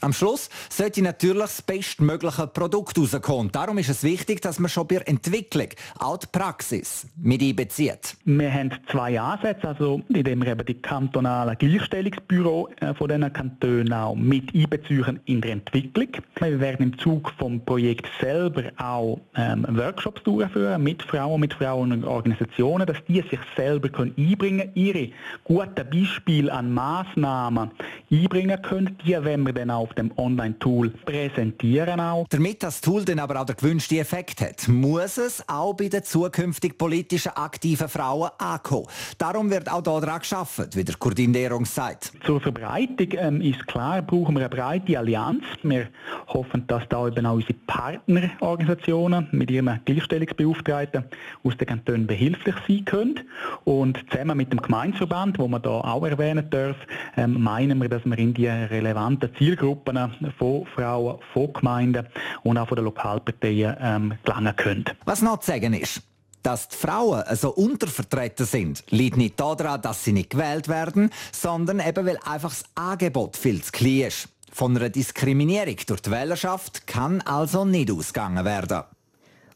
Am 0.02 0.14
Schluss 0.14 0.48
sollte 0.70 1.02
natürlich 1.02 1.42
das 1.42 1.62
bestmögliche 1.62 2.46
Produkt 2.46 2.98
rauskommen. 2.98 3.52
Darum 3.52 3.76
ist 3.78 3.90
es 3.90 4.02
wichtig, 4.02 4.40
dass 4.40 4.58
man 4.58 4.70
schon 4.70 4.86
bei 4.86 4.96
der 4.96 5.08
Entwicklung 5.08 5.68
auch 5.98 6.16
die 6.16 6.26
Praxis 6.26 7.06
mit 7.20 7.42
einbezieht. 7.42 8.16
Wir 8.24 8.52
haben 8.52 8.70
zwei 8.90 9.20
Ansätze, 9.20 9.68
also 9.68 10.00
indem 10.08 10.42
wir 10.42 10.52
eben 10.52 10.64
die 10.64 10.80
kantonalen 10.80 11.58
Gleichstellungsbüro 11.58 12.68
äh, 12.80 12.94
von 12.94 13.08
diesen 13.08 13.32
Kantonen 13.32 13.92
auch 13.92 14.14
mit 14.14 14.54
einbeziehen 14.54 15.20
in 15.26 15.42
der 15.42 15.52
Entwicklung. 15.52 16.08
Wir 16.38 16.60
werden 16.60 16.92
im 16.92 16.98
Zug 16.98 17.32
vom 17.38 17.62
Projekt 17.64 18.08
selber 18.20 18.64
auch 18.78 19.20
ähm, 19.36 19.66
Workshops 19.68 20.22
durchführen 20.22 20.82
mit 20.82 21.02
Frauen, 21.02 21.40
mit 21.40 21.52
Frauen 21.52 21.92
und 21.92 22.04
Organisationen, 22.04 22.86
dass 22.86 23.04
die 23.06 23.20
sich 23.20 23.40
selber 23.54 23.90
können 23.90 24.14
einbringen 24.16 24.70
ihre 24.74 25.10
guten 25.44 25.90
Beispiele 25.90 26.50
an 26.52 26.72
Massnahmen 26.72 27.70
einbringen 28.10 28.62
können. 28.62 28.96
Die 29.04 29.12
werden 29.12 29.44
wir 29.44 29.52
dann 29.52 29.70
auch 29.70 29.89
auf 29.90 29.94
dem 29.96 30.12
Online-Tool 30.16 30.90
präsentieren 31.04 32.00
auch. 32.00 32.26
Damit 32.28 32.62
das 32.62 32.80
Tool 32.80 33.04
dann 33.04 33.18
aber 33.18 33.40
auch 33.40 33.44
den 33.44 33.56
gewünschten 33.56 33.98
Effekt 33.98 34.40
hat, 34.40 34.68
muss 34.68 35.18
es 35.18 35.42
auch 35.48 35.74
bei 35.74 35.88
den 35.88 36.04
zukünftig 36.04 36.78
politischen 36.78 37.32
aktiven 37.34 37.88
Frauen 37.88 38.30
ankommen. 38.38 38.86
Darum 39.18 39.50
wird 39.50 39.70
auch 39.70 39.82
daran 39.82 40.20
geschaffen, 40.20 40.66
wie 40.74 40.84
der 40.84 40.96
Koordinierung 40.96 41.64
sagt. 41.64 42.12
Zur 42.24 42.40
Verbreitung 42.40 43.08
ähm, 43.12 43.40
ist 43.40 43.66
klar, 43.66 44.02
brauchen 44.02 44.36
wir 44.36 44.42
eine 44.42 44.48
breite 44.48 44.98
Allianz. 44.98 45.42
Wir 45.62 45.88
hoffen, 46.28 46.66
dass 46.68 46.84
da 46.88 47.08
eben 47.08 47.26
auch 47.26 47.34
unsere 47.34 47.54
Partnerorganisationen 47.66 49.28
mit 49.32 49.50
ihren 49.50 49.80
Gleichstellungsbeauftragten 49.84 51.04
aus 51.42 51.56
den 51.56 51.66
Kantonen 51.66 52.06
behilflich 52.06 52.54
sein 52.68 52.84
können. 52.84 53.20
Und 53.64 53.98
zusammen 54.10 54.36
mit 54.36 54.52
dem 54.52 54.62
Gemeindeverband, 54.62 55.38
wo 55.38 55.48
man 55.48 55.62
da 55.62 55.70
auch 55.70 56.06
erwähnen 56.06 56.48
darf, 56.50 56.76
ähm, 57.16 57.42
meinen 57.42 57.80
wir, 57.80 57.88
dass 57.88 58.04
wir 58.04 58.18
in 58.18 58.34
die 58.34 58.46
relevanten 58.46 59.30
Zielgruppen 59.36 59.79
Gruppen 59.84 60.34
von 60.38 60.66
Frauen, 60.66 61.18
von 61.32 61.52
Gemeinden 61.52 62.06
und 62.42 62.58
auch 62.58 62.68
von 62.68 62.76
den 62.76 62.84
Lokalparteien 62.84 63.76
ähm, 63.80 64.14
gelangen 64.24 64.56
können. 64.56 64.84
Was 65.04 65.22
noch 65.22 65.40
zu 65.40 65.50
sagen 65.50 65.72
ist, 65.74 66.02
dass 66.42 66.68
die 66.68 66.76
Frauen 66.76 67.22
so 67.36 67.50
untervertreten 67.50 68.46
sind, 68.46 68.84
liegt 68.90 69.16
nicht 69.16 69.38
daran, 69.38 69.82
dass 69.82 70.04
sie 70.04 70.12
nicht 70.12 70.30
gewählt 70.30 70.68
werden, 70.68 71.10
sondern 71.32 71.80
eben 71.80 72.06
weil 72.06 72.18
einfach 72.24 72.50
das 72.50 72.64
Angebot 72.74 73.36
viel 73.36 73.62
zu 73.62 73.72
klein 73.72 74.08
ist. 74.08 74.28
Von 74.52 74.76
einer 74.76 74.88
Diskriminierung 74.88 75.76
durch 75.86 76.00
die 76.00 76.10
Wählerschaft 76.10 76.86
kann 76.86 77.20
also 77.20 77.64
nicht 77.64 77.90
ausgegangen 77.90 78.44
werden. 78.44 78.82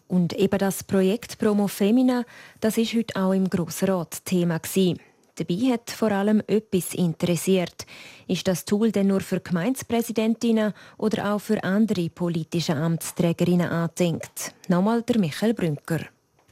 Und 0.06 0.34
eben 0.34 0.58
das 0.58 0.84
Projekt 0.84 1.38
Promo 1.38 1.66
Femina, 1.66 2.24
das 2.60 2.76
ist 2.76 2.94
heute 2.94 3.16
auch 3.16 3.32
im 3.32 3.48
Grossen 3.48 3.88
Rat 3.88 4.24
Thema 4.24 4.58
gewesen. 4.58 5.00
Dabei 5.36 5.72
hat 5.72 5.90
vor 5.90 6.12
allem 6.12 6.42
etwas 6.46 6.94
interessiert. 6.94 7.86
Ist 8.28 8.46
das 8.46 8.64
Tool 8.64 8.92
denn 8.92 9.08
nur 9.08 9.20
für 9.20 9.40
Gemeindepräsidentinnen 9.40 10.72
oder 10.96 11.34
auch 11.34 11.40
für 11.40 11.62
andere 11.64 12.08
politische 12.08 12.76
Amtsträgerinnen 12.76 13.68
angedenkt? 13.68 14.54
Nochmal 14.68 15.02
der 15.02 15.18
Michael 15.18 15.54
Brünker. 15.54 16.00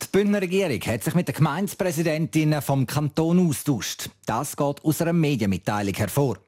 Die 0.03 0.07
Bündner 0.11 0.43
Regierung 0.43 0.81
hat 0.81 1.05
sich 1.05 1.15
mit 1.15 1.29
den 1.29 1.37
Gemeindepräsidentinnen 1.37 2.61
vom 2.61 2.85
Kanton 2.85 3.49
austauscht. 3.49 4.11
Das 4.27 4.57
geht 4.57 4.85
aus 4.85 5.01
einer 5.01 5.13
Medienmitteilung 5.13 5.95
hervor. 5.95 6.39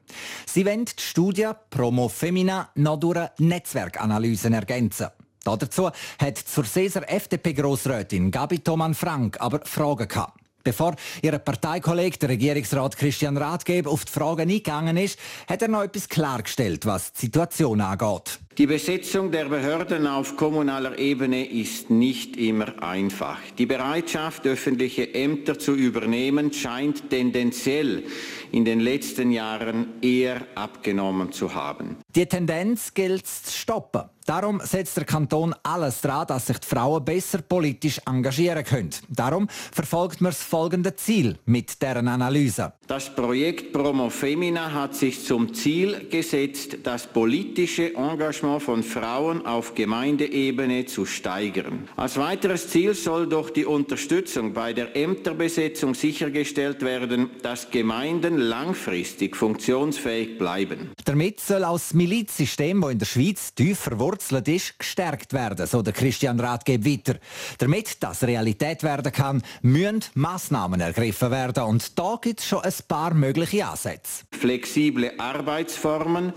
Sie 0.45 0.65
wollen 0.65 0.83
die 0.83 1.01
Studie 1.01 1.49
Promo 1.69 2.09
Femina 2.09 2.69
noch 2.75 2.99
durch 2.99 3.29
Netzwerkanalysen 3.39 4.53
ergänzen. 4.53 5.07
Dazu 5.45 5.89
hat 6.19 6.37
zur 6.37 6.65
Caesar 6.65 7.09
FDP-Grossrätin 7.09 8.29
Gabi 8.29 8.59
Thoman 8.59 8.93
Frank 8.93 9.39
aber 9.39 9.61
Fragen 9.63 10.07
gehabt. 10.07 10.44
Bevor 10.65 10.95
Ihr 11.21 11.37
Parteikollege, 11.37 12.17
der 12.17 12.29
Regierungsrat 12.29 12.97
Christian 12.97 13.37
Rathgeb, 13.37 13.85
auf 13.85 14.03
die 14.03 14.11
Fragen 14.11 14.49
eingegangen 14.49 14.97
ist, 14.97 15.19
hat 15.47 15.61
er 15.61 15.67
noch 15.67 15.83
etwas 15.83 16.09
klargestellt, 16.09 16.87
was 16.87 17.13
die 17.13 17.27
Situation 17.27 17.81
angeht. 17.81 18.39
Die 18.57 18.65
Besetzung 18.65 19.31
der 19.31 19.45
Behörden 19.45 20.07
auf 20.07 20.35
kommunaler 20.37 20.97
Ebene 20.97 21.45
ist 21.45 21.91
nicht 21.91 22.35
immer 22.35 22.81
einfach. 22.81 23.37
Die 23.59 23.67
Bereitschaft, 23.67 24.47
öffentliche 24.47 25.13
Ämter 25.13 25.59
zu 25.59 25.75
übernehmen, 25.75 26.51
scheint 26.51 27.11
tendenziell 27.11 28.03
in 28.51 28.65
den 28.65 28.79
letzten 28.79 29.31
Jahren 29.31 30.01
eher 30.01 30.41
abgenommen 30.55 31.31
zu 31.31 31.53
haben. 31.53 31.97
Die 32.15 32.25
Tendenz 32.25 32.93
gilt 32.95 33.27
zu 33.27 33.51
stoppen. 33.51 34.14
Darum 34.25 34.59
setzt 34.63 34.97
der 34.97 35.05
Kanton 35.05 35.53
alles 35.61 36.01
daran, 36.01 36.25
dass 36.25 36.47
sich 36.47 36.57
die 36.57 36.67
Frauen 36.67 37.05
besser 37.05 37.43
politisch 37.43 38.01
engagieren 38.07 38.63
können. 38.63 38.89
Darum 39.07 39.47
verfolgt 39.71 40.19
man 40.19 40.31
das 40.31 40.41
folgende 40.41 40.95
Ziel 40.95 41.37
mit 41.45 41.79
deren 41.79 42.07
Analyse. 42.07 42.73
Das 42.87 43.13
Projekt 43.13 43.71
Promo 43.71 44.09
Femina 44.09 44.73
hat 44.73 44.95
sich 44.95 45.23
zum 45.23 45.53
Ziel 45.53 46.07
gesetzt, 46.09 46.77
das 46.81 47.05
politische 47.05 47.93
Engagement 47.93 48.63
von 48.63 48.81
Frauen 48.81 49.45
auf 49.45 49.75
Gemeindeebene 49.75 50.87
zu 50.87 51.05
steigern. 51.05 51.87
Als 51.95 52.17
weiteres 52.17 52.67
Ziel 52.69 52.95
soll 52.95 53.29
durch 53.29 53.51
die 53.51 53.65
Unterstützung 53.65 54.53
bei 54.53 54.73
der 54.73 54.95
Ämterbesetzung 54.95 55.93
sichergestellt 55.93 56.81
werden, 56.81 57.29
dass 57.43 57.69
Gemeinden 57.69 58.39
langfristig 58.39 59.35
funktionsfähig 59.35 60.39
bleiben. 60.39 60.89
Damit 61.05 61.39
soll 61.41 61.61
das 61.61 61.93
Milizsystem, 61.93 62.81
das 62.81 62.91
in 62.91 62.99
der 62.99 63.05
Schweiz 63.05 63.53
tief 63.53 63.77
verwurzelt 63.77 64.14
ist, 64.47 64.79
gestärkt 64.79 65.33
werden, 65.33 65.67
so 65.67 65.81
der 65.81 65.93
Christian 65.93 66.39
Rathgeb 66.39 66.85
weiter. 66.85 67.19
Damit 67.57 68.01
das 68.01 68.23
Realität 68.23 68.83
werden 68.83 69.11
kann, 69.11 69.43
müssen 69.61 70.03
Massnahmen 70.13 70.81
ergriffen 70.81 71.31
werden. 71.31 71.63
Und 71.63 71.97
da 71.97 72.17
gibt 72.21 72.39
es 72.39 72.47
schon 72.47 72.61
ein 72.61 72.73
paar 72.87 73.13
mögliche 73.13 73.65
Ansätze. 73.65 74.25
Flexible 74.31 75.11
Arbeitsformen, 75.17 76.33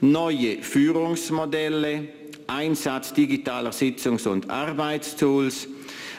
neue 0.00 0.62
Führungsmodelle, 0.62 2.08
Einsatz 2.46 3.12
digitaler 3.12 3.72
Sitzungs- 3.72 4.26
und 4.26 4.50
Arbeitstools, 4.50 5.68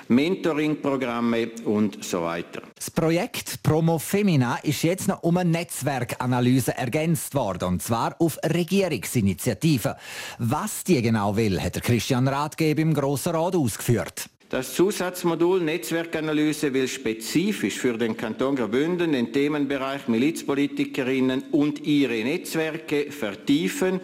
Mentoring-Programme 0.10 1.50
und 1.66 2.04
so 2.04 2.22
weiter. 2.24 2.62
Das 2.76 2.92
Projekt 2.92 3.64
Promo 3.64 4.00
Femina 4.00 4.58
ist 4.64 4.84
jetzt 4.84 5.08
noch 5.08 5.24
um 5.24 5.38
eine 5.38 5.50
Netzwerkanalyse 5.50 6.78
ergänzt 6.78 7.36
worden, 7.36 7.68
und 7.68 7.82
zwar 7.82 8.16
auf 8.20 8.38
Regierungsinitiative. 8.44 9.96
Was 10.40 10.84
die 10.84 11.02
genau 11.02 11.36
will, 11.36 11.62
hat 11.62 11.76
der 11.76 11.82
Christian 11.82 12.28
Ratgeber 12.28 12.82
im 12.82 12.94
Grossen 12.94 13.36
Rat 13.36 13.56
ausgeführt. 13.56 14.30
Das 14.50 14.76
Zusatzmodul 14.76 15.60
Netzwerkanalyse 15.60 16.74
will 16.74 16.88
spezifisch 16.88 17.78
für 17.78 17.98
den 17.98 18.16
Kanton 18.16 18.56
Graubünden 18.56 19.12
den 19.12 19.34
Themenbereich 19.34 20.08
Milizpolitikerinnen 20.08 21.44
und 21.52 21.86
ihre 21.86 22.24
Netzwerke 22.24 23.12
vertiefen 23.12 24.00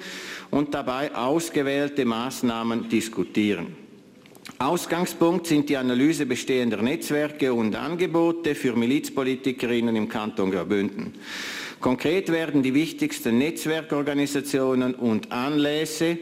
und 0.52 0.74
dabei 0.74 1.16
ausgewählte 1.16 2.04
Maßnahmen 2.04 2.89
diskutieren. 2.89 3.83
Ausgangspunkt 4.63 5.47
sind 5.47 5.67
die 5.67 5.76
Analyse 5.76 6.26
bestehender 6.26 6.82
Netzwerke 6.82 7.54
und 7.54 7.76
Angebote 7.76 8.56
für 8.56 8.76
Milizpolitikerinnen 8.76 9.95
im 9.95 10.08
Kanton 10.08 10.52
Graubünden. 10.52 11.13
Konkret 11.82 12.32
werden 12.32 12.63
die 12.63 12.73
wichtigsten 12.73 13.38
Netzwerkorganisationen 13.39 14.95
und 14.95 15.34
Anlässe 15.34 16.17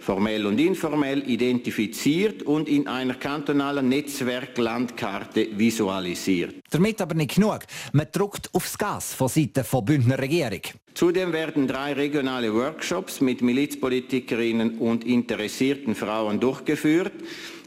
formell 0.00 0.44
und 0.44 0.58
informell 0.58 1.28
identifiziert 1.30 2.42
und 2.42 2.68
in 2.68 2.88
einer 2.88 3.14
kantonalen 3.14 3.88
Netzwerklandkarte 3.88 5.48
visualisiert. 5.56 6.56
Damit 6.70 7.00
aber 7.00 7.14
nicht 7.14 7.36
genug. 7.36 7.60
Man 7.92 8.08
drückt 8.12 8.52
aufs 8.52 8.76
Gas 8.76 9.14
von 9.14 9.28
Seiten 9.28 9.52
der 9.54 9.80
Bündner 9.80 10.18
Regierung. 10.18 10.60
Zudem 10.94 11.32
werden 11.32 11.66
drei 11.66 11.92
regionale 11.94 12.52
Workshops 12.54 13.20
mit 13.20 13.40
Milizpolitikerinnen 13.40 14.78
und 14.78 15.04
interessierten 15.04 15.94
Frauen 15.94 16.38
durchgeführt. 16.38 17.12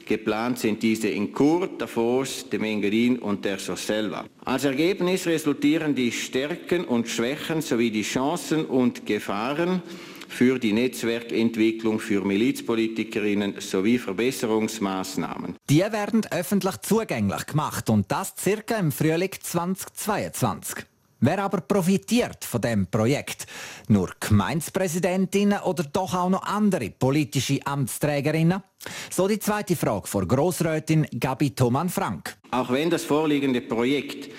Geplant 0.07 0.59
sind 0.59 0.81
diese 0.81 1.09
in 1.09 1.31
Kurt, 1.33 1.81
Davos, 1.81 2.49
dem 2.49 2.63
Engadin 2.63 3.19
und 3.19 3.43
der 3.45 3.59
Soselva. 3.59 4.25
Als 4.45 4.63
Ergebnis 4.63 5.27
resultieren 5.27 5.93
die 5.93 6.11
Stärken 6.11 6.85
und 6.85 7.07
Schwächen 7.07 7.61
sowie 7.61 7.91
die 7.91 8.03
Chancen 8.03 8.65
und 8.65 9.05
Gefahren 9.05 9.81
für 10.27 10.59
die 10.59 10.73
Netzwerkentwicklung 10.73 11.99
für 11.99 12.23
Milizpolitikerinnen 12.23 13.55
sowie 13.59 13.97
Verbesserungsmaßnahmen. 13.97 15.55
Die 15.69 15.79
werden 15.79 16.21
öffentlich 16.31 16.77
zugänglich 16.81 17.45
gemacht 17.45 17.89
und 17.89 18.11
das 18.11 18.33
circa 18.37 18.75
im 18.75 18.91
Frühling 18.91 19.31
2022. 19.39 20.85
Wer 21.19 21.43
aber 21.43 21.61
profitiert 21.61 22.45
von 22.45 22.61
dem 22.61 22.87
Projekt? 22.87 23.47
Nur 23.87 24.11
Gemeindepräsidentinnen 24.19 25.61
oder 25.61 25.83
doch 25.83 26.13
auch 26.13 26.29
noch 26.29 26.43
andere 26.43 26.91
politische 26.91 27.59
Amtsträgerinnen? 27.65 28.61
So 29.09 29.27
die 29.27 29.39
zweite 29.39 29.75
Frage 29.75 30.07
vor 30.07 30.27
Grossrätin 30.27 31.07
Gabi 31.19 31.55
Thoman 31.55 31.89
Frank. 31.89 32.37
Auch 32.51 32.69
wenn 32.71 32.91
das 32.91 33.03
vorliegende 33.03 33.61
Projekt 33.61 34.29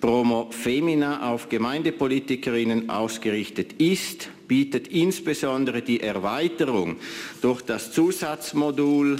Promo 0.00 0.50
Femina 0.50 1.32
auf 1.32 1.48
Gemeindepolitikerinnen 1.48 2.90
ausgerichtet 2.90 3.74
ist, 3.74 4.28
bietet 4.48 4.88
insbesondere 4.88 5.80
die 5.80 6.00
Erweiterung 6.00 6.96
durch 7.40 7.62
das 7.62 7.92
Zusatzmodul 7.92 9.18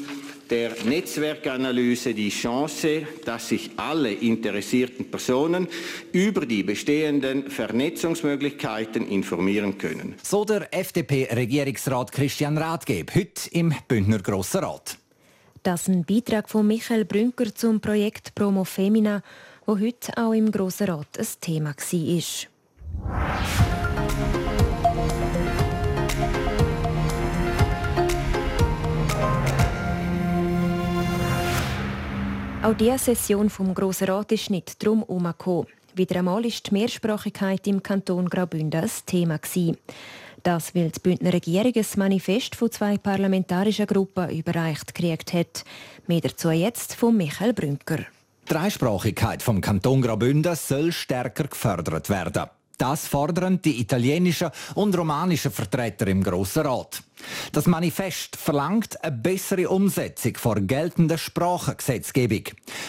der 0.50 0.72
Netzwerkanalyse 0.84 2.14
die 2.14 2.30
Chance, 2.30 3.06
dass 3.24 3.48
sich 3.48 3.70
alle 3.76 4.12
interessierten 4.12 5.10
Personen 5.10 5.68
über 6.12 6.46
die 6.46 6.62
bestehenden 6.62 7.50
Vernetzungsmöglichkeiten 7.50 9.08
informieren 9.08 9.78
können. 9.78 10.14
So 10.22 10.44
der 10.44 10.72
FDP-Regierungsrat 10.72 12.12
Christian 12.12 12.58
Rathgeb 12.58 13.14
heute 13.14 13.50
im 13.50 13.74
Bündner 13.88 14.20
Grossen 14.20 14.64
Rat. 14.64 14.98
Das 15.62 15.82
ist 15.82 15.88
ein 15.88 16.04
Beitrag 16.04 16.48
von 16.48 16.66
Michael 16.66 17.04
Brünker 17.04 17.52
zum 17.54 17.80
Projekt 17.80 18.34
Promo 18.34 18.64
Femina, 18.64 19.22
wo 19.64 19.78
heute 19.78 20.16
auch 20.16 20.32
im 20.32 20.52
Grossen 20.52 20.88
Rat 20.88 21.18
ein 21.18 21.26
Thema 21.40 21.74
war. 21.76 23.65
Auch 32.66 32.74
diese 32.74 32.98
Session 32.98 33.48
vom 33.48 33.72
Grossen 33.72 34.08
Rat 34.08 34.32
ist 34.32 34.50
nicht 34.50 34.84
drum 34.84 35.04
herumgekommen. 35.06 35.68
Wieder 35.94 36.16
einmal 36.16 36.44
ist 36.44 36.66
die 36.66 36.72
Mehrsprachigkeit 36.72 37.64
im 37.68 37.80
Kanton 37.80 38.28
Graubünden 38.28 38.82
ein 38.82 38.90
Thema. 39.06 39.38
Das, 40.42 40.74
weil 40.74 40.90
die 40.90 40.98
Bündner 40.98 41.32
Regierung 41.32 41.72
ein 41.76 41.86
Manifest 41.94 42.56
von 42.56 42.72
zwei 42.72 42.98
parlamentarischen 42.98 43.86
Gruppen 43.86 44.30
überreicht 44.30 44.96
gekriegt 44.96 45.32
hat. 45.32 45.64
Mehr 46.08 46.22
dazu 46.22 46.50
jetzt 46.50 46.96
von 46.96 47.16
Michael 47.16 47.52
Brünker. 47.52 47.98
Die 47.98 48.52
Dreisprachigkeit 48.52 49.44
vom 49.44 49.60
Kanton 49.60 50.02
Graubünden 50.02 50.56
soll 50.56 50.90
stärker 50.90 51.46
gefördert 51.46 52.10
werden. 52.10 52.46
Das 52.78 53.06
fordern 53.06 53.62
die 53.62 53.80
italienischen 53.80 54.50
und 54.74 54.98
romanischen 54.98 55.52
Vertreter 55.52 56.08
im 56.08 56.20
Grossen 56.20 56.66
Rat. 56.66 57.00
Das 57.52 57.66
Manifest 57.66 58.36
verlangt 58.36 59.02
eine 59.02 59.16
bessere 59.16 59.68
Umsetzung 59.68 60.36
vor 60.36 60.56
geltender 60.60 61.18
Sprachengesetzgebung. 61.18 62.44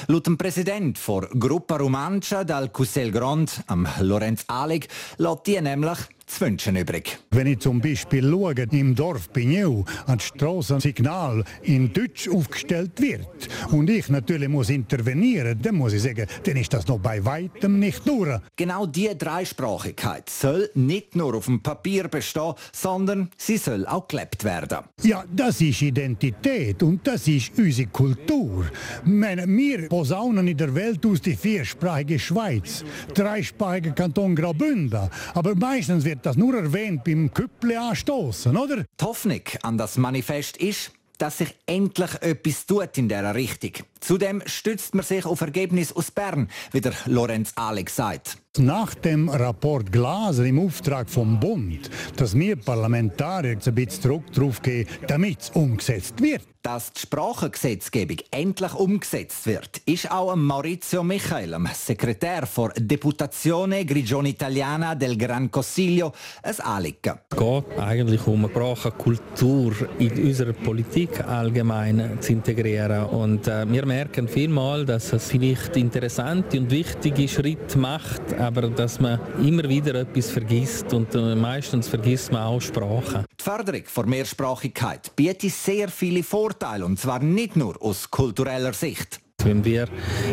Laut 0.07 0.27
dem 0.27 0.37
Präsident 0.37 0.99
der 1.07 1.29
Gruppa 1.39 1.77
Romancia 1.77 2.43
dal 2.43 2.69
Cusel 2.69 3.11
Grand, 3.11 3.63
am 3.67 3.87
Lorenz 3.99 4.43
Alig, 4.47 4.87
lässt 5.17 5.47
die 5.47 5.61
nämlich 5.61 5.99
zu 6.27 6.41
wünschen 6.41 6.75
übrig. 6.75 7.17
Wenn 7.31 7.47
ich 7.47 7.59
zum 7.59 7.79
Beispiel 7.79 8.29
schaue, 8.29 8.53
im 8.71 8.93
Dorf 8.95 9.31
Pigneu 9.31 9.83
ein 10.05 10.19
Straßensignal 10.19 11.43
in 11.63 11.93
Deutsch 11.93 12.27
aufgestellt 12.29 13.01
wird 13.01 13.27
und 13.71 13.89
ich 13.89 14.09
natürlich 14.09 14.49
muss 14.49 14.69
intervenieren, 14.69 15.59
dann 15.61 15.75
muss 15.75 15.93
ich 15.93 16.03
sagen, 16.03 16.27
dann 16.43 16.57
ist 16.57 16.73
das 16.73 16.87
noch 16.87 16.99
bei 16.99 17.23
weitem 17.23 17.79
nicht 17.79 18.05
durch. 18.07 18.39
Genau 18.57 18.85
diese 18.85 19.15
Dreisprachigkeit 19.15 20.29
soll 20.29 20.69
nicht 20.75 21.15
nur 21.15 21.33
auf 21.33 21.45
dem 21.45 21.63
Papier 21.63 22.09
bestehen, 22.09 22.53
sondern 22.73 23.29
sie 23.37 23.57
soll 23.57 23.87
auch 23.87 24.07
gelebt 24.07 24.26
werden. 24.43 24.79
Ja, 25.03 25.23
das 25.31 25.61
ist 25.61 25.81
Identität 25.81 26.81
und 26.83 27.05
das 27.05 27.27
ist 27.27 27.57
unsere 27.57 27.89
Kultur. 27.89 28.65
Meine, 29.03 29.47
wir 29.47 29.89
posaunen 29.89 30.47
in 30.47 30.57
der 30.57 30.73
Welt 30.73 31.05
aus 31.05 31.21
die 31.21 31.35
viersprachige 31.35 32.19
Schweiz, 32.19 32.83
dreisprachige 33.13 33.93
Kanton 33.93 34.35
Graubünden, 34.35 35.09
aber 35.33 35.55
meistens 35.55 36.05
wird 36.05 36.25
das 36.25 36.35
nur 36.35 36.55
erwähnt 36.55 37.03
beim 37.03 37.33
Küpple 37.33 37.79
anstoßen, 37.79 38.55
oder? 38.55 38.77
Die 38.99 39.05
Hoffnung 39.05 39.41
an 39.63 39.77
das 39.77 39.97
Manifest 39.97 40.57
ist, 40.57 40.91
dass 41.17 41.39
sich 41.39 41.55
endlich 41.65 42.13
etwas 42.21 42.65
tut 42.65 42.97
in 42.97 43.09
dieser 43.09 43.33
Richtung. 43.33 43.71
Zudem 43.99 44.41
stützt 44.45 44.93
man 44.93 45.03
sich 45.03 45.25
auf 45.25 45.41
Ergebnisse 45.41 45.95
aus 45.95 46.11
Bern, 46.11 46.47
wie 46.71 46.81
der 46.81 46.93
Lorenz 47.05 47.53
Alex 47.55 47.95
sagt. 47.95 48.37
Nach 48.59 48.95
dem 48.95 49.29
Rapport 49.29 49.91
Glaser 49.91 50.45
im 50.45 50.59
Auftrag 50.59 51.09
vom 51.09 51.39
Bund, 51.39 51.91
dass 52.15 52.35
wir 52.35 52.55
Parlamentarier 52.55 53.57
ein 53.63 53.75
bisschen 53.75 54.03
Druck 54.03 54.31
drauf 54.31 54.61
geben, 54.61 54.89
damit 55.07 55.41
es 55.41 55.49
umgesetzt 55.51 56.21
wird. 56.21 56.41
Dass 56.67 56.91
die 56.91 56.99
Sprachengesetzgebung 56.99 58.17
endlich 58.29 58.73
umgesetzt 58.73 59.45
wird, 59.45 59.77
ist 59.85 60.11
auch 60.11 60.35
Maurizio 60.35 61.01
Michael, 61.01 61.55
Sekretär 61.73 62.45
der 62.45 62.69
Deputazione 62.75 63.85
Grigione 63.85 64.29
Italiana 64.29 64.93
del 64.93 65.17
Gran 65.17 65.49
Consiglio, 65.49 66.11
ein 66.43 66.59
Anliegen. 66.59 67.19
Es 67.29 67.37
geht 67.37 67.79
eigentlich 67.79 68.27
um 68.27 68.43
eine 68.43 68.49
Sprachenkultur 68.49 69.75
in 69.99 70.11
unserer 70.25 70.51
Politik 70.51 71.25
allgemein 71.25 72.17
zu 72.19 72.33
integrieren. 72.33 73.05
Und 73.05 73.47
äh, 73.47 73.65
wir 73.71 73.85
merken 73.85 74.27
vielmal, 74.27 74.85
dass 74.85 75.13
es 75.13 75.29
vielleicht 75.29 75.77
interessante 75.77 76.59
und 76.59 76.69
wichtige 76.69 77.29
Schritte 77.29 77.77
macht, 77.77 78.33
aber 78.47 78.69
dass 78.69 78.99
man 78.99 79.19
immer 79.43 79.67
wieder 79.67 79.93
etwas 79.95 80.29
vergisst 80.29 80.93
und 80.93 81.13
äh, 81.13 81.35
meistens 81.35 81.87
vergisst 81.87 82.31
man 82.31 82.43
auch 82.43 82.61
Sprache. 82.61 83.25
Die 83.39 83.43
Förderung 83.43 83.83
von 83.85 84.09
Mehrsprachigkeit 84.09 85.13
bietet 85.15 85.51
sehr 85.51 85.89
viele 85.89 86.23
Vorteile 86.23 86.85
und 86.85 86.97
zwar 86.97 87.19
nicht 87.19 87.57
nur 87.57 87.81
aus 87.81 88.09
kultureller 88.09 88.73
Sicht. 88.73 89.19
Wenn 89.43 89.63
wir 89.63 89.87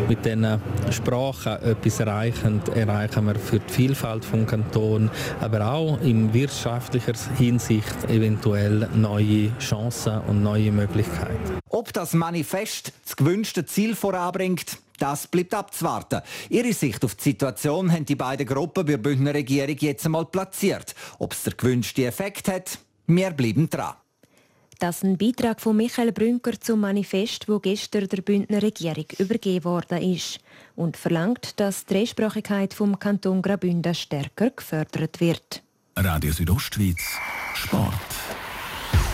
mit 0.08 0.24
diesen 0.24 0.60
Sprachen 0.90 1.62
etwas 1.62 2.00
erreichen, 2.00 2.62
erreichen 2.74 3.26
wir 3.26 3.34
für 3.34 3.60
die 3.60 3.72
Vielfalt 3.72 4.24
des 4.32 4.46
Kanton, 4.46 5.10
aber 5.40 5.72
auch 5.72 6.00
in 6.00 6.32
wirtschaftlicher 6.32 7.12
Hinsicht 7.36 8.04
eventuell 8.08 8.88
neue 8.94 9.56
Chancen 9.58 10.20
und 10.26 10.42
neue 10.42 10.72
Möglichkeiten. 10.72 11.58
Ob 11.68 11.92
das 11.92 12.14
Manifest 12.14 12.92
das 13.04 13.14
gewünschte 13.16 13.66
Ziel 13.66 13.94
voranbringt, 13.94 14.78
das 14.98 15.26
bleibt 15.26 15.54
abzuwarten. 15.54 16.20
Ihre 16.48 16.72
Sicht 16.72 17.04
auf 17.04 17.14
die 17.14 17.24
Situation 17.24 17.92
haben 17.92 18.04
die 18.04 18.14
beiden 18.14 18.46
Gruppen 18.46 18.84
bei 18.84 18.92
der 18.92 18.98
Bündner 18.98 19.34
Regierung 19.34 19.76
jetzt 19.78 20.04
einmal 20.04 20.26
platziert. 20.26 20.94
Ob 21.18 21.32
es 21.32 21.42
der 21.42 21.54
gewünschte 21.54 22.06
Effekt 22.06 22.48
hat, 22.48 22.78
wir 23.06 23.30
bleiben 23.30 23.68
dran. 23.68 23.94
Das 24.78 24.96
ist 24.96 25.04
ein 25.04 25.16
Beitrag 25.16 25.60
von 25.60 25.76
Michael 25.76 26.12
Brünker 26.12 26.60
zum 26.60 26.80
Manifest, 26.80 27.48
wo 27.48 27.58
gestern 27.58 28.08
der 28.08 28.22
Bündner 28.22 28.60
Regierung 28.60 29.06
übergeben 29.18 29.64
worden 29.64 30.02
ist 30.02 30.40
und 30.74 30.96
verlangt, 30.96 31.58
dass 31.60 31.86
die 31.86 31.94
Dreisprachigkeit 31.94 32.74
vom 32.74 32.98
Kanton 32.98 33.40
Graubünden 33.40 33.94
stärker 33.94 34.50
gefördert 34.50 35.20
wird. 35.20 35.62
Radio 35.96 36.32
Südostschweiz 36.32 37.00
Sport. 37.54 37.94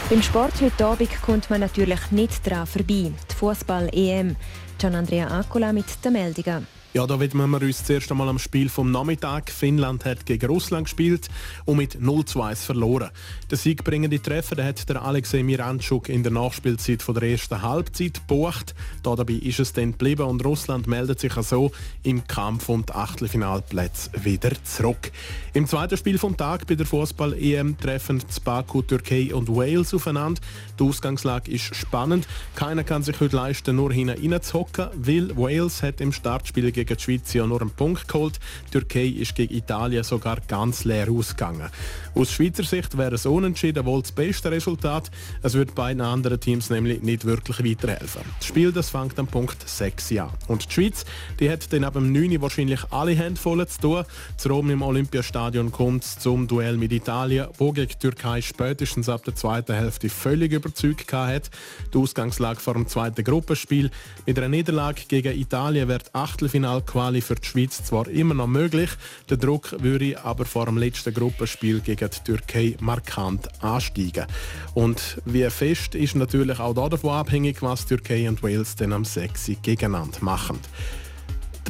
Beim 0.08 0.22
Sport 0.22 0.60
heute 0.60 0.86
Abend 0.86 1.22
kommt 1.22 1.50
man 1.50 1.60
natürlich 1.60 2.10
nicht 2.10 2.44
daran 2.46 2.66
vorbei. 2.66 3.12
Die 3.30 3.34
Fußball-EM. 3.36 4.36
Gian 4.80 4.94
Andrea 4.94 5.28
Akola 5.28 5.74
mit 5.74 6.02
den 6.02 6.14
Meldungen. 6.14 6.79
Ja, 6.92 7.06
da 7.06 7.20
widmen 7.20 7.48
wir 7.52 7.62
uns 7.62 7.84
zuerst 7.84 8.10
einmal 8.10 8.28
am 8.28 8.40
Spiel 8.40 8.68
vom 8.68 8.90
Nachmittag. 8.90 9.48
Finnland 9.48 10.04
hat 10.04 10.26
gegen 10.26 10.46
Russland 10.46 10.86
gespielt 10.86 11.28
und 11.64 11.76
mit 11.76 12.00
0 12.00 12.24
zu 12.24 12.42
1 12.42 12.64
verloren. 12.64 13.10
Der 13.48 13.58
siegbringende 13.58 14.20
Treffer 14.20 14.56
den 14.56 14.64
hat 14.64 14.88
der 14.88 15.00
Alexei 15.00 15.44
Miranchuk 15.44 16.08
in 16.08 16.24
der 16.24 16.32
Nachspielzeit 16.32 17.00
von 17.00 17.14
der 17.14 17.30
ersten 17.30 17.62
Halbzeit 17.62 18.14
gebucht. 18.14 18.74
Da 19.04 19.14
dabei 19.14 19.34
ist 19.34 19.60
es 19.60 19.72
dann 19.72 19.92
geblieben 19.92 20.24
und 20.24 20.44
Russland 20.44 20.88
meldet 20.88 21.20
sich 21.20 21.36
also 21.36 21.70
im 22.02 22.26
Kampf 22.26 22.68
um 22.68 22.84
die 22.84 22.92
Achtelfinalplätze 22.92 24.10
wieder 24.24 24.50
zurück. 24.64 25.12
Im 25.54 25.68
zweiten 25.68 25.96
Spiel 25.96 26.18
vom 26.18 26.36
Tag 26.36 26.66
bei 26.66 26.74
der 26.74 26.86
Fußball-EM 26.86 27.78
treffen 27.78 28.20
Baku, 28.44 28.82
Türkei 28.82 29.32
und 29.32 29.48
Wales 29.48 29.94
aufeinander. 29.94 30.40
Die 30.80 30.82
Ausgangslage 30.82 31.52
ist 31.52 31.72
spannend. 31.76 32.26
Keiner 32.56 32.82
kann 32.82 33.04
sich 33.04 33.20
heute 33.20 33.36
leisten, 33.36 33.76
nur 33.76 33.92
hinein 33.92 34.18
reinzuhocken, 34.18 34.88
weil 34.96 35.36
Wales 35.36 35.84
hat 35.84 36.00
im 36.00 36.12
Startspiel 36.12 36.72
gegen 36.72 36.79
die 36.84 37.02
Schweiz 37.02 37.32
ja 37.32 37.46
nur 37.46 37.60
einen 37.60 37.70
Punkt 37.70 38.08
geholt. 38.08 38.38
Die 38.68 38.70
Türkei 38.72 39.06
ist 39.06 39.34
gegen 39.34 39.54
Italien 39.54 40.04
sogar 40.04 40.38
ganz 40.46 40.84
leer 40.84 41.10
ausgegangen. 41.10 41.70
Aus 42.14 42.32
Schweizer 42.32 42.64
Sicht 42.64 42.96
wäre 42.96 43.14
es 43.14 43.26
unentschieden 43.26 43.84
wohl 43.84 44.02
das 44.02 44.12
beste 44.12 44.50
Resultat. 44.50 45.10
Es 45.42 45.54
wird 45.54 45.74
beiden 45.74 46.00
anderen 46.02 46.40
Teams 46.40 46.70
nämlich 46.70 47.02
nicht 47.02 47.24
wirklich 47.24 47.64
weiterhelfen. 47.64 48.22
Das 48.38 48.46
Spiel 48.46 48.72
das 48.72 48.90
fängt 48.90 49.18
am 49.18 49.26
Punkt 49.26 49.68
6 49.68 50.12
an. 50.12 50.30
Und 50.48 50.68
die 50.68 50.74
Schweiz 50.74 51.04
die 51.38 51.50
hat 51.50 51.72
dann 51.72 51.84
ab 51.84 51.94
dem 51.94 52.12
9 52.12 52.40
wahrscheinlich 52.40 52.80
alle 52.90 53.12
Hände 53.12 53.40
voll 53.40 53.66
zu 53.66 53.80
tun. 53.80 54.04
Zu 54.36 54.48
Rom 54.48 54.70
im 54.70 54.82
Olympiastadion 54.82 55.72
kommt 55.72 56.04
es 56.04 56.18
zum 56.18 56.46
Duell 56.46 56.76
mit 56.76 56.92
Italien, 56.92 57.48
wo 57.58 57.72
gegen 57.72 57.88
die 57.88 57.98
Türkei 57.98 58.40
spätestens 58.42 59.08
ab 59.08 59.24
der 59.24 59.34
zweiten 59.34 59.74
Hälfte 59.74 60.08
völlig 60.08 60.52
überzeugt 60.52 61.12
hat. 61.12 61.50
Die 61.92 61.98
Ausgangslage 61.98 62.60
vor 62.60 62.74
dem 62.74 62.86
zweiten 62.86 63.24
Gruppenspiel. 63.24 63.90
Mit 64.26 64.38
einer 64.38 64.48
Niederlage 64.48 65.02
gegen 65.08 65.38
Italien 65.38 65.88
wird 65.88 66.14
Achtelfinale 66.14 66.69
Finalquali 66.70 67.20
für 67.20 67.34
die 67.34 67.46
Schweiz 67.46 67.82
zwar 67.82 68.06
immer 68.06 68.34
noch 68.34 68.46
möglich, 68.46 68.90
der 69.28 69.38
Druck 69.38 69.74
würde 69.82 70.24
aber 70.24 70.44
vor 70.44 70.66
dem 70.66 70.78
letzten 70.78 71.12
Gruppenspiel 71.12 71.80
gegen 71.80 72.08
die 72.08 72.24
Türkei 72.24 72.76
markant 72.80 73.48
ansteigen. 73.60 74.26
Und 74.74 75.20
wie 75.24 75.50
fest 75.50 75.96
ist 75.96 76.14
natürlich 76.14 76.60
auch 76.60 76.74
davon 76.88 77.10
abhängig, 77.10 77.60
was 77.60 77.86
Türkei 77.86 78.28
und 78.28 78.42
Wales 78.44 78.76
dann 78.76 78.92
am 78.92 79.04
6. 79.04 79.50
gegeneinander 79.62 80.18
machen. 80.20 80.60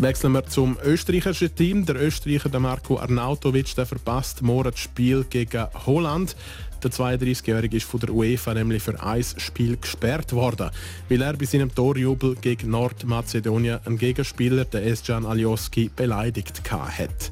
Wechseln 0.00 0.32
wir 0.32 0.44
zum 0.46 0.76
österreichischen 0.84 1.54
Team. 1.54 1.86
Der 1.86 1.96
Österreicher 1.96 2.58
Marco 2.58 2.98
Arnautovic 2.98 3.74
der 3.74 3.86
verpasst 3.86 4.42
morgen 4.42 4.70
das 4.70 4.80
Spiel 4.80 5.24
gegen 5.28 5.66
Holland. 5.86 6.36
Der 6.82 6.90
32-Jährige 6.90 7.76
ist 7.76 7.86
von 7.86 8.00
der 8.00 8.10
UEFA 8.10 8.54
nämlich 8.54 8.82
für 8.82 9.02
ein 9.02 9.22
Spiel 9.22 9.76
gesperrt 9.76 10.32
worden, 10.32 10.70
weil 11.08 11.20
er 11.20 11.36
bei 11.36 11.44
seinem 11.44 11.74
Torjubel 11.74 12.36
gegen 12.36 12.70
Nordmazedonien 12.70 13.80
einen 13.84 13.98
Gegenspieler, 13.98 14.64
den 14.64 14.84
Esjan 14.84 15.26
Alioski, 15.26 15.90
beleidigt 15.94 16.62
hat. 16.70 17.30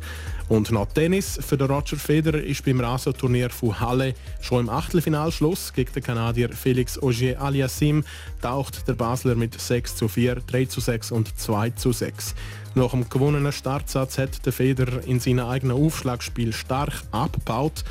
Und 0.48 0.70
noch 0.70 0.86
Tennis. 0.86 1.38
Für 1.46 1.58
den 1.58 1.70
Roger 1.70 1.96
Federer 1.96 2.42
ist 2.42 2.64
beim 2.64 2.80
Rasenturnier 2.80 3.50
von 3.50 3.78
Halle 3.80 4.14
schon 4.40 4.60
im 4.60 4.70
Achtelfinalschluss 4.70 5.74
gegen 5.74 5.92
den 5.92 6.02
Kanadier 6.02 6.48
Felix 6.50 6.98
Auger 6.98 7.40
Aliassim 7.40 8.02
taucht 8.40 8.88
der 8.88 8.94
Basler 8.94 9.34
mit 9.34 9.60
6 9.60 9.96
zu 9.96 10.08
4, 10.08 10.36
3 10.46 10.64
zu 10.64 10.80
6 10.80 11.12
und 11.12 11.38
2 11.38 11.70
zu 11.70 11.92
6. 11.92 12.34
Nach 12.74 12.92
dem 12.92 13.08
gewonnenen 13.08 13.52
Startsatz 13.52 14.16
hat 14.16 14.46
der 14.46 14.52
Federer 14.54 15.04
in 15.04 15.20
seinem 15.20 15.46
eigenen 15.46 15.76
Aufschlagspiel 15.76 16.54
stark 16.54 16.94
abgebaut 17.10 17.84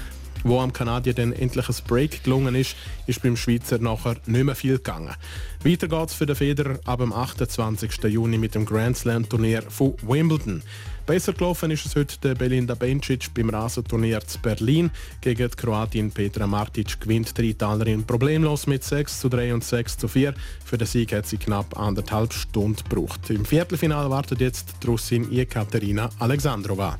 wo 0.43 0.59
am 0.59 0.73
Kanadier 0.73 1.13
dann 1.13 1.33
endlich 1.33 1.67
ein 1.69 1.75
Break 1.87 2.23
gelungen 2.23 2.55
ist, 2.55 2.75
ist 3.05 3.21
beim 3.21 3.37
Schweizer 3.37 3.79
nachher 3.79 4.15
nicht 4.25 4.43
mehr 4.43 4.55
viel 4.55 4.77
gegangen. 4.77 5.15
Weiter 5.63 5.87
geht's 5.87 6.13
für 6.13 6.25
den 6.25 6.35
Federer 6.35 6.79
ab 6.85 6.99
dem 6.99 7.13
28. 7.13 8.03
Juni 8.03 8.37
mit 8.37 8.55
dem 8.55 8.65
Grand 8.65 8.97
Slam 8.97 9.27
Turnier 9.27 9.63
von 9.63 9.95
Wimbledon. 10.01 10.61
Besser 11.07 11.31
gelaufen 11.31 11.71
ist 11.71 11.85
es 11.85 11.95
heute 11.95 12.17
der 12.19 12.35
Belinda 12.35 12.75
Bencic 12.75 13.33
beim 13.33 13.49
Rasenturnier 13.49 14.19
zu 14.27 14.39
Berlin. 14.39 14.91
Gegen 15.21 15.49
die 15.49 15.55
Kroatin 15.55 16.11
Petra 16.11 16.45
Martic 16.45 16.99
gewinnt 16.99 17.37
die 17.37 17.51
Italierin 17.51 18.03
problemlos 18.03 18.67
mit 18.67 18.83
6 18.83 19.21
zu 19.21 19.29
3 19.29 19.53
und 19.53 19.63
6 19.63 19.99
zu 19.99 20.09
4. 20.09 20.33
Für 20.65 20.77
den 20.77 20.85
Sieg 20.85 21.13
hat 21.13 21.25
sie 21.25 21.37
knapp 21.37 21.79
anderthalb 21.79 22.33
Stunden 22.33 22.83
gebraucht. 22.83 23.29
Im 23.29 23.45
Viertelfinale 23.45 24.09
wartet 24.09 24.41
jetzt 24.41 24.75
die 24.83 24.87
Russin 24.87 25.31
Ekaterina 25.31 26.09
Alexandrova. 26.19 26.99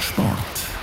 Sport. 0.00 0.73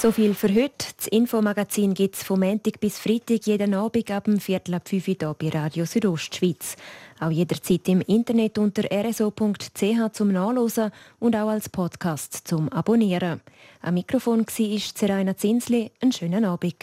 So 0.00 0.12
viel 0.12 0.32
für 0.32 0.54
heute. 0.54 0.86
Das 0.96 1.08
Infomagazin 1.08 1.92
gibt 1.92 2.14
es 2.14 2.22
vom 2.22 2.38
Montag 2.38 2.78
bis 2.78 3.00
Freitag 3.00 3.44
jeden 3.46 3.74
Abend 3.74 4.08
ab 4.12 4.26
dem 4.26 4.38
Viertel 4.38 4.74
ab 4.74 4.88
5 4.88 5.08
Uhr 5.08 5.34
bei 5.34 5.48
Radio 5.48 5.84
Südostschweiz. 5.86 6.76
Auch 7.18 7.32
jederzeit 7.32 7.88
im 7.88 8.00
Internet 8.02 8.58
unter 8.58 8.84
rso.ch 8.84 10.12
zum 10.12 10.30
Nachlesen 10.30 10.92
und 11.18 11.34
auch 11.34 11.48
als 11.48 11.68
Podcast 11.68 12.46
zum 12.46 12.68
Abonnieren. 12.68 13.40
Am 13.82 13.94
Mikrofon 13.94 14.46
war 14.46 14.80
Seraina 14.94 15.36
Zinsli. 15.36 15.90
Einen 16.00 16.12
schönen 16.12 16.44
Abend. 16.44 16.76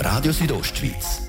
Radio 0.00 0.32
Südostschweiz, 0.32 1.28